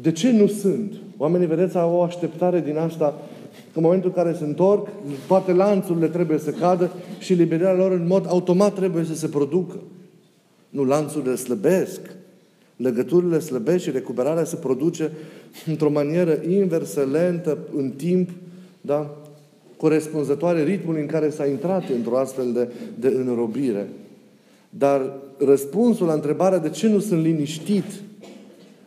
De 0.00 0.12
ce 0.12 0.30
nu 0.30 0.46
sunt? 0.46 0.92
Oamenii, 1.16 1.46
vedeți, 1.46 1.76
au 1.76 1.94
o 1.94 2.02
așteptare 2.02 2.60
din 2.60 2.76
asta 2.76 3.06
că 3.72 3.78
în 3.78 3.82
momentul 3.82 4.12
în 4.14 4.22
care 4.22 4.36
se 4.36 4.44
întorc, 4.44 4.88
toate 5.26 5.52
lanțurile 5.52 6.08
trebuie 6.08 6.38
să 6.38 6.50
cadă 6.50 6.90
și 7.18 7.32
liberarea 7.32 7.84
lor 7.84 7.92
în 7.92 8.06
mod 8.06 8.26
automat 8.28 8.74
trebuie 8.74 9.04
să 9.04 9.14
se 9.14 9.28
producă. 9.28 9.76
Nu, 10.68 10.84
lanțurile 10.84 11.34
slăbesc. 11.34 12.00
Legăturile 12.76 13.38
slăbesc 13.38 13.84
și 13.84 13.90
recuperarea 13.90 14.44
se 14.44 14.56
produce 14.56 15.10
într-o 15.66 15.90
manieră 15.90 16.40
inversă, 16.48 17.08
lentă, 17.12 17.58
în 17.76 17.90
timp, 17.90 18.30
da? 18.80 19.16
corespunzătoare 19.76 20.62
ritmului 20.62 21.00
în 21.00 21.06
care 21.06 21.30
s-a 21.30 21.46
intrat 21.46 21.88
într-o 21.88 22.18
astfel 22.18 22.52
de, 22.52 22.68
de 22.98 23.08
înrobire. 23.08 23.88
Dar 24.70 25.12
răspunsul 25.38 26.06
la 26.06 26.12
întrebarea 26.12 26.58
de 26.58 26.70
ce 26.70 26.88
nu 26.88 26.98
sunt 26.98 27.22
liniștit, 27.22 27.84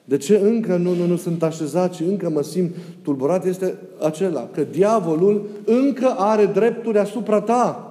de 0.04 0.18
ce 0.18 0.38
încă 0.38 0.76
nu, 0.76 0.94
nu, 0.94 1.06
nu 1.06 1.16
sunt 1.16 1.44
așezat 1.44 1.94
și 1.94 2.04
încă 2.04 2.30
mă 2.30 2.42
simt 2.42 2.76
tulburat, 3.02 3.46
este 3.46 3.76
acela, 4.02 4.50
că 4.54 4.64
diavolul 4.64 5.48
încă 5.66 6.08
are 6.18 6.46
drepturi 6.46 6.98
asupra 6.98 7.42
ta. 7.42 7.82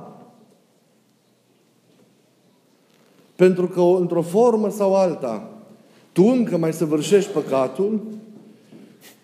Pentru 3.36 3.68
că 3.68 3.80
într-o 3.80 4.22
formă 4.22 4.70
sau 4.70 4.94
alta, 4.94 5.50
tu 6.12 6.22
încă 6.22 6.56
mai 6.56 6.72
săvârșești 6.72 7.30
păcatul 7.30 8.00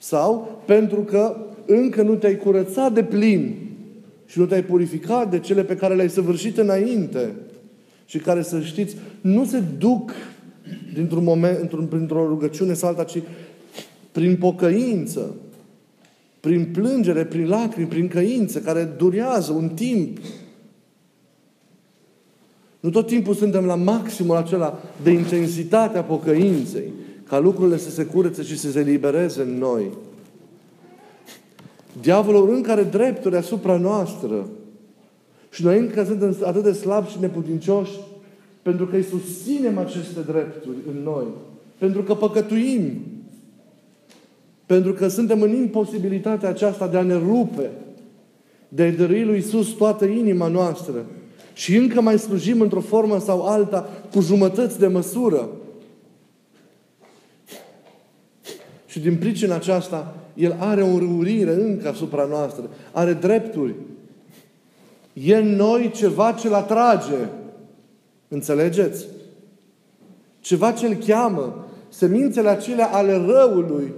sau 0.03 0.63
pentru 0.67 1.01
că 1.01 1.37
încă 1.67 2.03
nu 2.03 2.15
te-ai 2.15 2.37
curățat 2.37 2.93
de 2.93 3.03
plin 3.03 3.57
și 4.27 4.39
nu 4.39 4.47
te-ai 4.47 4.65
purificat 4.65 5.31
de 5.31 5.39
cele 5.39 5.65
pe 5.65 5.77
care 5.77 5.95
le-ai 5.95 6.11
săvârșit 6.11 6.59
înainte 6.59 7.33
și 8.05 8.19
care, 8.19 8.43
să 8.43 8.61
știți, 8.61 8.97
nu 9.21 9.45
se 9.45 9.63
duc 9.79 10.13
dintr-un 10.95 11.25
moment, 11.25 11.59
într-un, 11.61 11.87
printr-o 11.87 12.27
rugăciune 12.27 12.73
sau 12.73 12.89
alta, 12.89 13.05
ci 13.05 13.19
prin 14.13 14.37
pocăință, 14.37 15.35
prin 16.41 16.69
plângere, 16.73 17.25
prin 17.25 17.49
lacrimi, 17.49 17.89
prin 17.89 18.09
căință, 18.09 18.61
care 18.61 18.95
durează 18.97 19.53
un 19.53 19.69
timp. 19.69 20.19
Nu 22.81 22.91
tot 22.91 23.07
timpul 23.07 23.35
suntem 23.35 23.65
la 23.65 23.75
maximul 23.75 24.37
acela 24.37 24.83
de 25.03 25.11
intensitate 25.11 25.99
a 25.99 26.03
pocăinței, 26.03 26.93
ca 27.33 27.39
lucrurile 27.39 27.77
să 27.77 27.91
se 27.91 28.05
curețe 28.05 28.43
și 28.43 28.59
să 28.59 28.71
se 28.71 28.81
libereze 28.81 29.43
în 29.43 29.59
noi. 29.59 29.85
Diavolul 32.01 32.55
încă 32.55 32.71
are 32.71 32.83
drepturi 32.83 33.37
asupra 33.37 33.77
noastră. 33.77 34.49
Și 35.51 35.65
noi 35.65 35.79
încă 35.79 36.05
suntem 36.05 36.37
atât 36.45 36.63
de 36.63 36.73
slabi 36.73 37.11
și 37.11 37.21
neputincioși 37.21 37.93
pentru 38.63 38.87
că 38.87 38.97
îi 38.97 39.03
susținem 39.03 39.79
aceste 39.79 40.21
drepturi 40.21 40.77
în 40.95 41.03
noi. 41.03 41.25
Pentru 41.79 42.03
că 42.03 42.15
păcătuim. 42.15 43.01
Pentru 44.67 44.93
că 44.93 45.09
suntem 45.09 45.43
în 45.43 45.55
imposibilitatea 45.55 46.49
aceasta 46.49 46.87
de 46.87 46.97
a 46.97 47.03
ne 47.03 47.15
rupe, 47.15 47.71
de 48.69 48.83
a-i 48.83 48.93
dărui 48.93 49.25
lui 49.25 49.37
Iisus 49.37 49.69
toată 49.69 50.05
inima 50.05 50.49
noastră. 50.49 51.05
Și 51.53 51.77
încă 51.77 52.01
mai 52.01 52.19
slujim 52.19 52.61
într-o 52.61 52.81
formă 52.81 53.19
sau 53.19 53.47
alta 53.47 53.89
cu 54.15 54.21
jumătăți 54.21 54.79
de 54.79 54.87
măsură. 54.87 55.49
Și 58.93 59.01
din 59.01 59.17
pricina 59.17 59.55
aceasta, 59.55 60.15
El 60.35 60.57
are 60.59 60.83
o 60.83 60.99
râurire 60.99 61.53
încă 61.53 61.89
asupra 61.89 62.25
noastră. 62.25 62.63
Are 62.93 63.13
drepturi. 63.13 63.75
E 65.13 65.37
în 65.37 65.49
noi 65.49 65.91
ceva 65.95 66.33
ce-L 66.33 66.55
atrage. 66.55 67.17
Înțelegeți? 68.29 69.07
Ceva 70.41 70.73
ce-L 70.73 70.95
cheamă. 71.07 71.67
Semințele 71.89 72.49
acelea 72.49 72.87
ale 72.87 73.13
răului, 73.27 73.93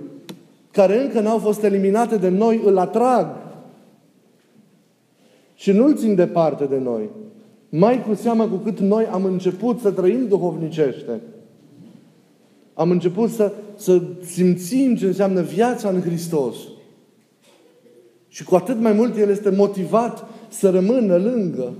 care 0.71 1.03
încă 1.03 1.21
n-au 1.21 1.39
fost 1.39 1.63
eliminate 1.63 2.17
de 2.17 2.29
noi, 2.29 2.61
îl 2.65 2.79
atrag. 2.79 3.27
Și 5.55 5.73
nu-l 5.73 5.97
țin 5.97 6.15
departe 6.15 6.65
de 6.65 6.79
noi. 6.79 7.11
Mai 7.69 8.03
cu 8.03 8.15
seamă 8.15 8.47
cu 8.49 8.57
cât 8.57 8.79
noi 8.79 9.07
am 9.07 9.25
început 9.25 9.81
să 9.81 9.91
trăim 9.91 10.29
duhovnicește. 10.29 11.21
Am 12.75 12.90
început 12.90 13.31
să, 13.31 13.52
să 13.76 14.02
simțim 14.25 14.97
ce 14.97 15.07
înseamnă 15.07 15.40
viața 15.40 15.88
în 15.88 16.00
Hristos. 16.00 16.57
Și 18.28 18.45
cu 18.45 18.54
atât 18.54 18.81
mai 18.81 18.93
mult 18.93 19.16
El 19.16 19.31
este 19.31 19.50
motivat 19.50 20.28
să 20.49 20.71
rămână 20.71 21.16
lângă. 21.16 21.73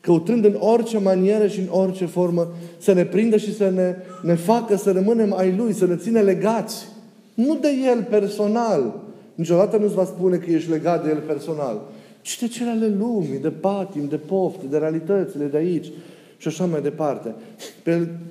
Căutând 0.00 0.44
în 0.44 0.56
orice 0.58 0.98
manieră 0.98 1.46
și 1.46 1.60
în 1.60 1.66
orice 1.70 2.06
formă 2.06 2.48
să 2.78 2.92
ne 2.92 3.04
prindă 3.04 3.36
și 3.36 3.54
să 3.54 3.70
ne, 3.70 3.96
ne 4.22 4.34
facă 4.34 4.76
să 4.76 4.92
rămânem 4.92 5.34
ai 5.34 5.56
Lui, 5.56 5.72
să 5.72 5.86
ne 5.86 5.96
ține 5.96 6.20
legați. 6.20 6.88
Nu 7.34 7.58
de 7.60 7.68
El 7.86 8.06
personal. 8.10 9.00
Niciodată 9.34 9.76
nu-ți 9.76 9.94
va 9.94 10.04
spune 10.04 10.36
că 10.36 10.50
ești 10.50 10.70
legat 10.70 11.04
de 11.04 11.10
El 11.10 11.22
personal. 11.26 11.80
Ci 12.20 12.40
de 12.40 12.48
cele 12.48 12.70
ale 12.70 12.94
lumii, 12.98 13.38
de 13.38 13.50
patim, 13.50 14.08
de 14.08 14.16
pofte, 14.16 14.66
de 14.66 14.78
realitățile 14.78 15.44
de 15.44 15.56
aici 15.56 15.86
și 16.38 16.48
așa 16.48 16.64
mai 16.64 16.82
departe. 16.82 17.34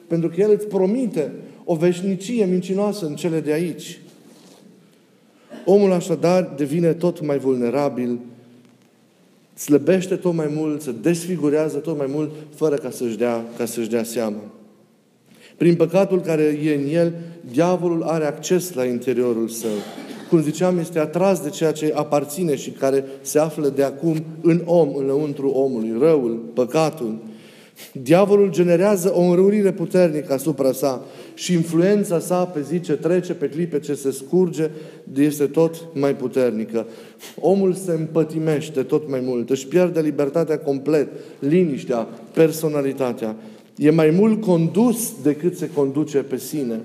Pentru 0.08 0.30
că 0.30 0.42
El 0.42 0.52
îți 0.52 0.68
promite 0.68 1.32
o 1.64 1.76
veșnicie 1.76 2.46
mincinoasă 2.46 3.06
în 3.06 3.16
cele 3.16 3.40
de 3.40 3.52
aici. 3.52 4.00
Omul 5.66 5.92
așadar 5.92 6.54
devine 6.56 6.94
tot 6.94 7.26
mai 7.26 7.38
vulnerabil, 7.38 8.20
slăbește 9.54 10.16
tot 10.16 10.34
mai 10.34 10.52
mult, 10.56 10.82
se 10.82 10.92
desfigurează 11.02 11.78
tot 11.78 11.98
mai 11.98 12.08
mult, 12.10 12.32
fără 12.56 12.76
ca 12.76 12.90
să-și 12.90 13.18
dea, 13.18 13.44
ca 13.58 13.66
să-și 13.66 13.90
dea 13.90 14.04
seama. 14.04 14.42
Prin 15.58 15.76
păcatul 15.76 16.22
care 16.22 16.60
e 16.64 16.76
în 16.76 16.94
el, 16.94 17.14
diavolul 17.52 18.04
are 18.04 18.26
acces 18.26 18.74
la 18.74 18.86
interiorul 18.86 19.48
său. 19.48 19.70
Cum 20.30 20.42
ziceam, 20.42 20.78
este 20.78 21.00
atras 21.00 21.40
de 21.40 21.50
ceea 21.50 21.72
ce 21.72 21.94
aparține 21.96 22.56
și 22.56 22.70
care 22.70 23.04
se 23.22 23.40
află 23.40 23.70
de 23.70 23.84
acum 23.84 24.24
în 24.42 24.62
om, 24.66 24.96
înăuntru 24.96 25.50
omului, 25.50 25.96
răul, 26.00 26.32
păcatul. 26.54 27.16
Diavolul 27.92 28.52
generează 28.52 29.14
o 29.16 29.22
înrăurire 29.22 29.72
puternică 29.72 30.34
asupra 30.34 30.72
sa 30.72 31.06
și 31.34 31.54
influența 31.54 32.20
sa 32.20 32.46
pe 32.46 32.62
zi 32.62 32.80
ce 32.80 32.94
trece, 32.94 33.34
pe 33.34 33.50
clipe 33.50 33.80
ce 33.80 33.94
se 33.94 34.12
scurge, 34.12 34.70
este 35.16 35.46
tot 35.46 35.86
mai 35.94 36.16
puternică. 36.16 36.88
Omul 37.40 37.74
se 37.74 37.92
împătimește 37.92 38.84
tot 38.84 39.10
mai 39.10 39.20
mult, 39.24 39.50
își 39.50 39.68
pierde 39.68 40.02
libertatea 40.02 40.60
complet, 40.60 41.08
liniștea, 41.40 42.08
personalitatea. 42.34 43.36
E 43.76 43.90
mai 43.90 44.10
mult 44.10 44.42
condus 44.42 45.14
decât 45.24 45.58
se 45.58 45.70
conduce 45.74 46.18
pe 46.18 46.38
sine. 46.38 46.80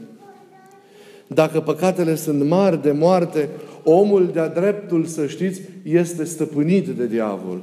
Dacă 1.27 1.61
păcatele 1.61 2.15
sunt 2.15 2.45
mari 2.45 2.83
de 2.83 2.91
moarte, 2.91 3.49
omul 3.85 4.31
de-a 4.33 4.49
dreptul, 4.49 5.05
să 5.05 5.27
știți, 5.27 5.61
este 5.83 6.25
stăpânit 6.25 6.89
de 6.89 7.07
diavol. 7.07 7.61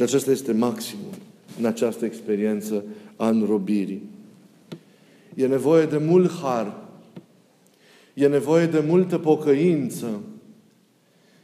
Și 0.00 0.06
acesta 0.06 0.30
este 0.30 0.52
maximul 0.52 1.14
în 1.58 1.64
această 1.64 2.04
experiență 2.04 2.84
a 3.16 3.28
înrobirii. 3.28 4.02
E 5.34 5.46
nevoie 5.46 5.86
de 5.86 5.96
mult 5.98 6.30
har. 6.30 6.76
E 8.14 8.26
nevoie 8.26 8.66
de 8.66 8.84
multă 8.86 9.18
pocăință. 9.18 10.20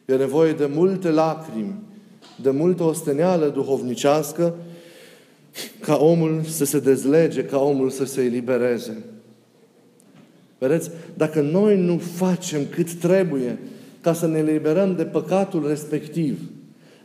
E 0.04 0.14
nevoie 0.14 0.52
de 0.52 0.66
multe 0.66 1.10
lacrimi, 1.10 1.74
de 2.42 2.50
multă 2.50 2.82
osteneală 2.82 3.48
duhovnicească 3.48 4.54
ca 5.80 5.96
omul 5.96 6.42
să 6.42 6.64
se 6.64 6.80
dezlege, 6.80 7.44
ca 7.44 7.58
omul 7.58 7.90
să 7.90 8.04
se 8.04 8.22
elibereze. 8.22 9.04
Vedeți? 10.58 10.90
Dacă 11.14 11.40
noi 11.40 11.80
nu 11.80 11.98
facem 11.98 12.60
cât 12.70 12.92
trebuie 12.92 13.58
ca 14.00 14.12
să 14.12 14.26
ne 14.26 14.38
eliberăm 14.38 14.94
de 14.94 15.04
păcatul 15.04 15.68
respectiv, 15.68 16.38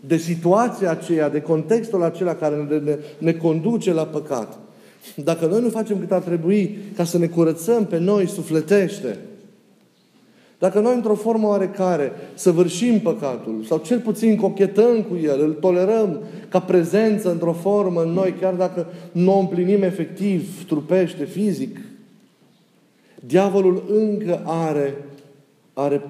de 0.08 0.18
situația 0.18 0.92
aceea, 0.92 1.30
de 1.30 1.42
contextul 1.42 2.04
acela 2.04 2.36
care 2.36 2.56
ne, 2.56 2.78
ne, 2.78 2.98
ne 3.18 3.34
conduce 3.34 3.94
la 3.94 4.06
păcat. 4.06 4.60
Dacă 5.16 5.46
noi 5.46 5.62
nu 5.62 5.70
facem 5.70 6.00
cât 6.00 6.12
ar 6.12 6.22
trebui 6.22 6.78
ca 6.96 7.04
să 7.04 7.18
ne 7.18 7.28
curățăm 7.28 7.86
pe 7.86 7.98
noi 7.98 8.28
sufletește, 8.28 9.18
dacă 10.62 10.80
noi 10.80 10.96
într-o 10.96 11.16
formă 11.16 11.48
oarecare 11.48 12.12
săvârșim 12.34 13.00
păcatul 13.00 13.64
sau 13.68 13.78
cel 13.78 14.00
puțin 14.00 14.36
cochetăm 14.36 15.02
cu 15.02 15.18
el, 15.24 15.42
îl 15.42 15.54
tolerăm 15.54 16.20
ca 16.50 16.60
prezență 16.60 17.32
într-o 17.32 17.54
formă 17.54 18.02
în 18.02 18.10
noi, 18.10 18.36
chiar 18.40 18.54
dacă 18.54 18.88
nu 19.12 19.36
o 19.36 19.40
împlinim 19.40 19.84
efectiv, 19.84 20.66
trupește, 20.66 21.24
fizic, 21.24 21.78
diavolul 23.20 23.84
încă 23.90 24.42
are, 24.46 24.96
are 25.74 26.02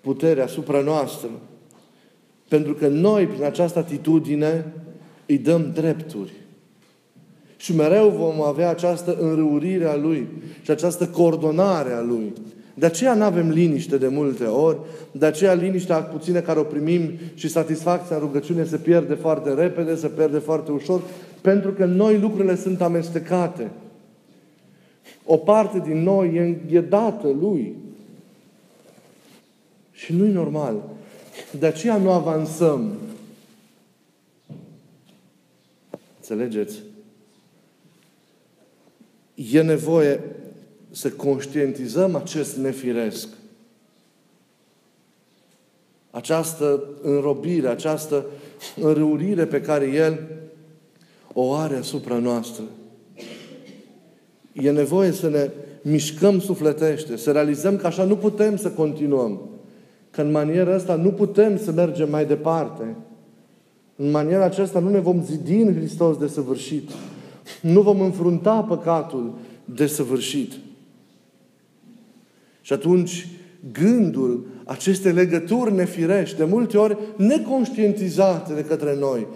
putere 0.00 0.42
asupra 0.42 0.80
noastră. 0.80 1.28
Pentru 2.52 2.74
că 2.74 2.88
noi, 2.88 3.26
prin 3.26 3.44
această 3.44 3.78
atitudine, 3.78 4.72
îi 5.26 5.38
dăm 5.38 5.70
drepturi. 5.74 6.32
Și 7.56 7.76
mereu 7.76 8.08
vom 8.08 8.42
avea 8.42 8.70
această 8.70 9.16
înrăurire 9.20 9.84
a 9.84 9.96
Lui 9.96 10.28
și 10.62 10.70
această 10.70 11.06
coordonare 11.06 11.92
a 11.92 12.00
Lui. 12.00 12.32
De 12.74 12.86
aceea 12.86 13.14
nu 13.14 13.22
avem 13.22 13.48
liniște 13.48 13.96
de 13.96 14.08
multe 14.08 14.44
ori, 14.44 14.78
de 15.12 15.26
aceea 15.26 15.52
liniștea 15.52 15.96
puțină 15.96 16.40
care 16.40 16.58
o 16.58 16.62
primim 16.62 17.10
și 17.34 17.48
satisfacția 17.48 18.16
în 18.16 18.22
rugăciune 18.22 18.64
se 18.64 18.76
pierde 18.76 19.14
foarte 19.14 19.54
repede, 19.54 19.94
se 19.94 20.08
pierde 20.08 20.38
foarte 20.38 20.70
ușor, 20.70 21.00
pentru 21.40 21.70
că 21.70 21.84
noi 21.84 22.18
lucrurile 22.18 22.56
sunt 22.56 22.80
amestecate. 22.80 23.70
O 25.24 25.36
parte 25.36 25.82
din 25.86 26.02
noi 26.02 26.58
e 26.70 26.80
dată 26.80 27.26
Lui. 27.40 27.74
Și 29.92 30.14
nu-i 30.14 30.30
normal. 30.30 30.74
De 31.58 31.66
aceea 31.66 31.96
nu 31.96 32.10
avansăm. 32.10 32.92
Înțelegeți? 36.16 36.78
E 39.34 39.62
nevoie 39.62 40.20
să 40.90 41.10
conștientizăm 41.10 42.14
acest 42.14 42.56
nefiresc. 42.56 43.28
Această 46.10 46.84
înrobire, 47.02 47.68
această 47.68 48.26
înrăurire 48.76 49.46
pe 49.46 49.60
care 49.60 49.86
El 49.86 50.28
o 51.32 51.54
are 51.54 51.76
asupra 51.76 52.18
noastră. 52.18 52.62
E 54.52 54.70
nevoie 54.70 55.10
să 55.10 55.28
ne 55.28 55.50
mișcăm 55.82 56.40
sufletește, 56.40 57.16
să 57.16 57.32
realizăm 57.32 57.76
că 57.76 57.86
așa 57.86 58.04
nu 58.04 58.16
putem 58.16 58.56
să 58.56 58.70
continuăm. 58.70 59.40
Că 60.12 60.20
în 60.20 60.30
maniera 60.30 60.74
asta 60.74 60.94
nu 60.94 61.10
putem 61.10 61.58
să 61.58 61.72
mergem 61.72 62.10
mai 62.10 62.26
departe. 62.26 62.96
În 63.96 64.10
maniera 64.10 64.44
aceasta 64.44 64.78
nu 64.78 64.90
ne 64.90 64.98
vom 64.98 65.24
zidi 65.24 65.54
în 65.54 65.74
Hristos 65.74 66.16
de 66.16 66.26
săvârșit. 66.26 66.90
Nu 67.60 67.80
vom 67.80 68.00
înfrunta 68.00 68.62
păcatul 68.62 69.34
de 69.64 69.86
săvârșit. 69.86 70.52
Și 72.60 72.72
atunci 72.72 73.28
gândul, 73.72 74.46
aceste 74.64 75.12
legături 75.12 75.72
nefirești, 75.72 76.36
de 76.36 76.44
multe 76.44 76.76
ori 76.78 76.98
neconștientizate 77.16 78.54
de 78.54 78.64
către 78.64 78.96
noi, 78.98 79.26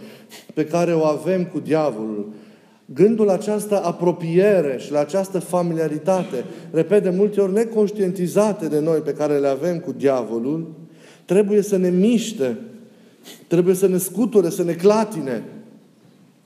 pe 0.55 0.65
care 0.65 0.95
o 0.95 1.05
avem 1.05 1.45
cu 1.45 1.59
diavolul, 1.59 2.33
Gândul 2.95 3.29
această 3.29 3.85
apropiere 3.85 4.77
și 4.79 4.93
la 4.93 5.01
această 5.01 5.39
familiaritate, 5.39 6.45
repet, 6.71 7.03
de 7.03 7.11
multe 7.11 7.41
ori 7.41 7.53
neconștientizate 7.53 8.69
de 8.69 8.81
noi 8.81 8.99
pe 8.99 9.13
care 9.13 9.39
le 9.39 9.49
avem 9.49 9.79
cu 9.79 9.93
diavolul, 9.93 10.75
trebuie 11.25 11.63
să 11.63 11.77
ne 11.77 11.91
miște, 11.91 12.59
trebuie 13.47 13.75
să 13.75 13.87
ne 13.87 13.99
scuture, 13.99 14.51
să 14.51 14.63
ne 14.63 14.73
clatine, 14.73 15.45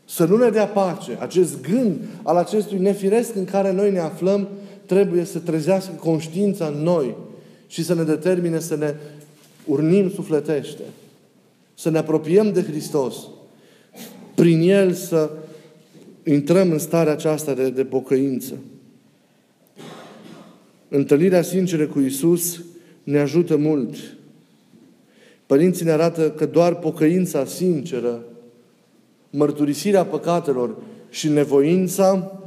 să 0.05 0.25
nu 0.25 0.37
ne 0.37 0.51
dea 0.51 0.67
pace. 0.67 1.17
Acest 1.21 1.63
gând 1.63 1.97
al 2.23 2.37
acestui 2.37 2.79
nefiresc 2.79 3.37
în 3.37 3.45
care 3.45 3.73
noi 3.73 3.93
ne 3.93 4.01
aflăm 4.01 4.49
trebuie 4.87 5.25
să 5.25 5.39
trezească 5.39 5.93
conștiința 5.93 6.67
în 6.67 6.83
noi 6.83 7.17
și 7.67 7.85
să 7.85 7.95
ne 7.95 8.03
determine 8.03 8.59
să 8.59 8.77
ne 8.77 8.95
urnim 9.67 10.11
sufletește, 10.11 10.83
să 11.75 11.91
ne 11.91 11.99
apropiem 11.99 12.53
de 12.53 12.63
Hristos, 12.63 13.17
prin 14.35 14.61
El 14.61 14.93
să 14.93 15.31
intrăm 16.33 16.71
în 16.71 16.79
starea 16.79 17.13
aceasta 17.13 17.55
de, 17.55 17.71
de 17.71 17.85
pocăință. 17.85 18.55
Întâlnirea 20.89 21.43
sinceră 21.43 21.87
cu 21.87 22.01
Isus 22.01 22.63
ne 23.03 23.19
ajută 23.19 23.57
mult. 23.57 23.95
Părinții 25.47 25.85
ne 25.85 25.91
arată 25.91 26.31
că 26.31 26.47
doar 26.47 26.75
pocăința 26.75 27.45
sinceră, 27.45 28.23
mărturisirea 29.31 30.05
păcatelor 30.05 30.77
și 31.11 31.29
nevoința 31.29 32.41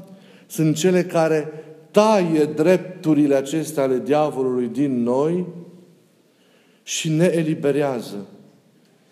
sunt 0.48 0.76
cele 0.76 1.04
care 1.04 1.52
taie 1.92 2.46
drepturile 2.56 3.36
acestea 3.36 3.84
ale 3.84 4.02
diavolului 4.06 4.68
din 4.68 5.04
noi 5.04 5.46
și 6.84 7.10
ne 7.10 7.26
eliberează. 7.26 8.28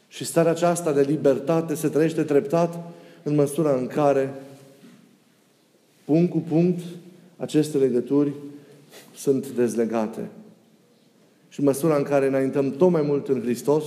Și 0.07 0.25
starea 0.25 0.51
aceasta 0.51 0.91
de 0.91 1.01
libertate 1.01 1.75
se 1.75 1.87
trăiește 1.87 2.23
treptat 2.23 2.91
în 3.23 3.35
măsura 3.35 3.75
în 3.75 3.87
care, 3.87 4.33
punct 6.05 6.31
cu 6.31 6.37
punct, 6.37 6.79
aceste 7.37 7.77
legături 7.77 8.31
sunt 9.15 9.47
dezlegate. 9.49 10.29
Și 11.49 11.59
în 11.59 11.65
măsura 11.65 11.95
în 11.95 12.03
care 12.03 12.27
înaintăm 12.27 12.71
tot 12.71 12.89
mai 12.89 13.01
mult 13.01 13.27
în 13.27 13.41
Hristos, 13.41 13.83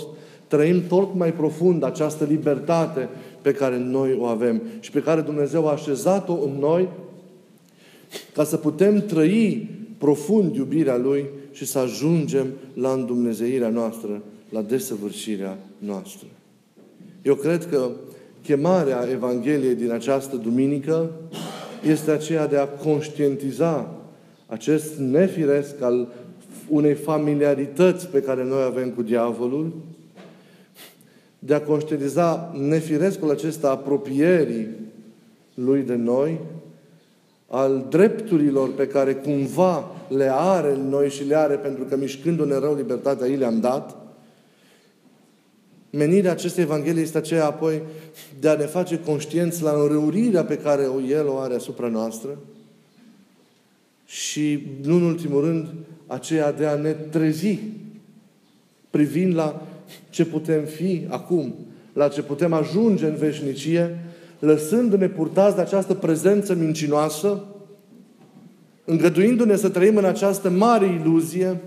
trăim 0.46 0.86
tot 0.86 1.14
mai 1.14 1.32
profund 1.32 1.82
această 1.82 2.24
libertate 2.24 3.08
pe 3.42 3.52
care 3.52 3.78
noi 3.78 4.16
o 4.18 4.24
avem 4.24 4.62
și 4.80 4.90
pe 4.90 5.02
care 5.02 5.20
Dumnezeu 5.20 5.68
a 5.68 5.72
așezat-o 5.72 6.32
în 6.32 6.58
noi 6.58 6.88
ca 8.32 8.44
să 8.44 8.56
putem 8.56 9.00
trăi 9.06 9.70
profund 9.98 10.56
iubirea 10.56 10.96
Lui 10.96 11.24
și 11.52 11.66
să 11.66 11.78
ajungem 11.78 12.46
la 12.74 12.92
îndumnezeirea 12.92 13.68
noastră, 13.68 14.22
la 14.48 14.62
desăvârșirea 14.62 15.58
noastră. 15.78 16.26
Eu 17.22 17.34
cred 17.34 17.66
că 17.66 17.90
chemarea 18.42 19.08
Evangheliei 19.10 19.74
din 19.74 19.90
această 19.90 20.36
duminică 20.36 21.10
este 21.86 22.10
aceea 22.10 22.46
de 22.46 22.56
a 22.56 22.66
conștientiza 22.66 23.90
acest 24.46 24.96
nefiresc 24.98 25.82
al 25.82 26.08
unei 26.68 26.94
familiarități 26.94 28.08
pe 28.08 28.22
care 28.22 28.44
noi 28.44 28.62
avem 28.62 28.90
cu 28.90 29.02
diavolul, 29.02 29.72
de 31.38 31.54
a 31.54 31.62
conștientiza 31.62 32.54
nefirescul 32.58 33.30
acesta 33.30 33.70
apropierii 33.70 34.68
lui 35.54 35.82
de 35.82 35.94
noi, 35.94 36.40
al 37.48 37.86
drepturilor 37.88 38.72
pe 38.72 38.86
care 38.86 39.14
cumva 39.14 39.90
le 40.08 40.28
are 40.32 40.72
în 40.72 40.88
noi 40.88 41.08
și 41.08 41.24
le 41.24 41.36
are 41.36 41.54
pentru 41.54 41.84
că 41.84 41.96
mișcându-ne 41.96 42.58
rău 42.58 42.74
libertatea, 42.74 43.26
ei 43.26 43.36
le-am 43.36 43.60
dat, 43.60 44.03
Menirea 45.96 46.30
acestei 46.30 46.62
Evanghelii 46.62 47.02
este 47.02 47.18
aceea 47.18 47.46
apoi 47.46 47.82
de 48.40 48.48
a 48.48 48.54
ne 48.54 48.64
face 48.64 48.98
conștienți 48.98 49.62
la 49.62 49.70
înrăurirea 49.70 50.44
pe 50.44 50.58
care 50.58 50.88
El 51.08 51.26
o 51.26 51.38
are 51.38 51.54
asupra 51.54 51.88
noastră 51.88 52.38
și, 54.06 54.66
nu 54.82 54.94
în 54.94 55.02
ultimul 55.02 55.40
rând, 55.40 55.66
aceea 56.06 56.52
de 56.52 56.66
a 56.66 56.74
ne 56.74 56.90
trezi 56.90 57.58
privind 58.90 59.34
la 59.34 59.66
ce 60.10 60.24
putem 60.24 60.64
fi 60.64 61.06
acum, 61.08 61.54
la 61.92 62.08
ce 62.08 62.22
putem 62.22 62.52
ajunge 62.52 63.06
în 63.06 63.16
veșnicie, 63.16 63.98
lăsându-ne 64.38 65.08
purtați 65.08 65.54
de 65.54 65.60
această 65.60 65.94
prezență 65.94 66.54
mincinoasă, 66.54 67.44
îngăduindu-ne 68.84 69.56
să 69.56 69.68
trăim 69.68 69.96
în 69.96 70.04
această 70.04 70.50
mare 70.50 70.86
iluzie 70.86 71.60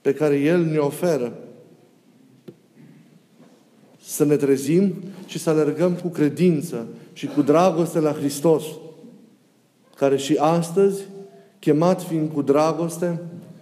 pe 0.00 0.14
care 0.14 0.38
El 0.38 0.64
ne 0.64 0.78
oferă. 0.78 1.32
Să 4.08 4.24
ne 4.24 4.36
trezim 4.36 4.94
și 5.26 5.38
să 5.38 5.50
alergăm 5.50 5.92
cu 5.92 6.08
credință 6.08 6.86
și 7.12 7.26
cu 7.26 7.42
dragoste 7.42 8.00
la 8.00 8.12
Hristos, 8.12 8.64
care 9.96 10.16
și 10.16 10.36
astăzi, 10.38 11.02
chemat 11.58 12.02
fiind 12.02 12.30
cu 12.32 12.42
dragoste, 12.42 13.20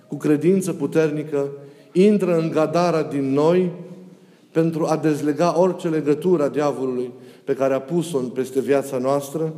cu 0.08 0.16
credință 0.16 0.72
puternică, 0.72 1.48
intră 1.92 2.38
în 2.38 2.50
gadara 2.50 3.02
din 3.02 3.32
noi 3.32 3.70
pentru 4.52 4.86
a 4.86 4.96
dezlega 4.96 5.60
orice 5.60 5.88
legătură 5.88 6.42
a 6.42 6.48
diavolului 6.48 7.12
pe 7.44 7.54
care 7.54 7.74
a 7.74 7.80
pus-o 7.80 8.18
peste 8.18 8.60
viața 8.60 8.98
noastră, 8.98 9.54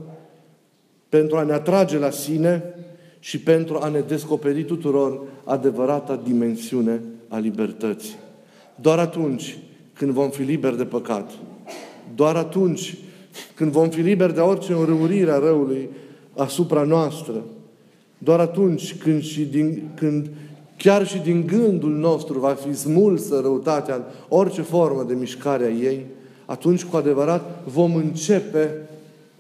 pentru 1.09 1.37
a 1.37 1.42
ne 1.42 1.53
atrage 1.53 1.98
la 1.98 2.11
sine 2.11 2.74
și 3.18 3.40
pentru 3.40 3.79
a 3.81 3.88
ne 3.88 4.01
descoperi 4.01 4.64
tuturor 4.64 5.20
adevărata 5.44 6.20
dimensiune 6.24 7.03
a 7.29 7.38
libertății. 7.38 8.16
Doar 8.74 8.98
atunci 8.98 9.59
când 9.99 10.11
vom 10.11 10.31
fi 10.31 10.43
liberi 10.43 10.77
de 10.77 10.85
păcat, 10.85 11.31
doar 12.15 12.37
atunci 12.37 12.97
când 13.55 13.71
vom 13.71 13.89
fi 13.89 14.01
liberi 14.01 14.35
de 14.35 14.41
orice 14.41 14.73
înrăurire 14.73 15.31
a 15.31 15.39
răului 15.39 15.89
asupra 16.37 16.83
noastră, 16.83 17.45
doar 18.19 18.41
atunci 18.41 18.95
când, 18.95 19.23
și 19.23 19.45
din, 19.45 19.83
când 19.95 20.31
chiar 20.77 21.07
și 21.07 21.19
din 21.19 21.47
gândul 21.47 21.97
nostru 21.97 22.39
va 22.39 22.53
fi 22.53 22.75
smulsă 22.75 23.41
răutatea, 23.41 24.05
orice 24.29 24.63
formă 24.63 25.03
de 25.03 25.15
mișcare 25.15 25.65
a 25.65 25.69
ei, 25.69 26.05
atunci 26.45 26.85
cu 26.85 26.97
adevărat 26.97 27.63
vom 27.67 27.95
începe 27.95 28.89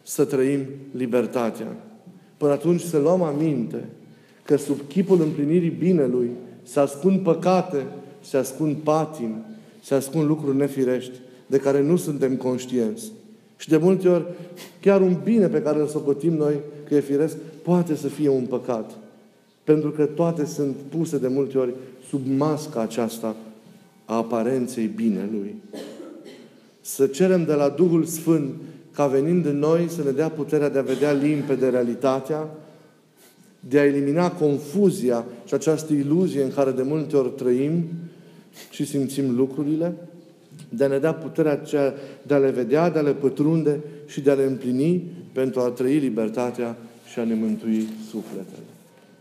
să 0.02 0.24
trăim 0.24 0.60
libertatea. 0.92 1.76
Până 2.36 2.52
atunci 2.52 2.80
să 2.80 2.98
luăm 2.98 3.22
aminte 3.22 3.84
că 4.42 4.56
sub 4.56 4.78
chipul 4.88 5.20
împlinirii 5.20 5.70
binelui 5.78 6.30
se 6.62 6.80
ascund 6.80 7.20
păcate, 7.20 7.86
se 8.20 8.36
ascund 8.36 8.76
patim, 8.76 9.34
se 9.88 9.94
ascund 9.94 10.26
lucruri 10.26 10.56
nefirești 10.56 11.12
de 11.46 11.58
care 11.58 11.82
nu 11.82 11.96
suntem 11.96 12.36
conștienți. 12.36 13.12
Și 13.56 13.68
de 13.68 13.76
multe 13.76 14.08
ori, 14.08 14.24
chiar 14.80 15.00
un 15.00 15.16
bine 15.24 15.46
pe 15.46 15.62
care 15.62 15.80
îl 15.80 15.86
socotim 15.86 16.32
noi 16.32 16.54
că 16.88 16.94
e 16.94 17.00
firesc, 17.00 17.36
poate 17.62 17.94
să 17.94 18.08
fie 18.08 18.28
un 18.28 18.44
păcat. 18.44 18.90
Pentru 19.64 19.90
că 19.90 20.04
toate 20.04 20.44
sunt 20.44 20.74
puse 20.88 21.18
de 21.18 21.28
multe 21.28 21.58
ori 21.58 21.74
sub 22.08 22.20
masca 22.36 22.80
aceasta 22.80 23.36
a 24.04 24.16
aparenței 24.16 24.86
binelui. 24.86 25.54
Să 26.80 27.06
cerem 27.06 27.44
de 27.44 27.54
la 27.54 27.68
Duhul 27.68 28.04
Sfânt 28.04 28.54
ca 28.92 29.06
venind 29.06 29.46
în 29.46 29.58
noi 29.58 29.88
să 29.88 30.02
ne 30.04 30.10
dea 30.10 30.28
puterea 30.28 30.68
de 30.68 30.78
a 30.78 30.82
vedea 30.82 31.12
limpede 31.12 31.68
realitatea, 31.68 32.48
de 33.60 33.78
a 33.78 33.84
elimina 33.84 34.30
confuzia 34.30 35.24
și 35.44 35.54
această 35.54 35.92
iluzie 35.92 36.42
în 36.42 36.52
care 36.52 36.70
de 36.70 36.82
multe 36.82 37.16
ori 37.16 37.30
trăim 37.30 37.84
și 38.70 38.86
simțim 38.86 39.36
lucrurile, 39.36 39.94
de 40.68 40.84
a 40.84 40.88
ne 40.88 40.98
da 40.98 41.14
puterea 41.14 41.52
aceea 41.52 41.94
de 42.22 42.34
a 42.34 42.38
le 42.38 42.50
vedea, 42.50 42.90
de 42.90 42.98
a 42.98 43.02
le 43.02 43.12
pătrunde 43.12 43.80
și 44.06 44.20
de 44.20 44.30
a 44.30 44.34
le 44.34 44.44
împlini 44.44 45.02
pentru 45.32 45.60
a 45.60 45.68
trăi 45.68 45.98
libertatea 45.98 46.76
și 47.12 47.18
a 47.18 47.24
ne 47.24 47.34
mântui 47.34 47.88
sufletele. 48.10 48.66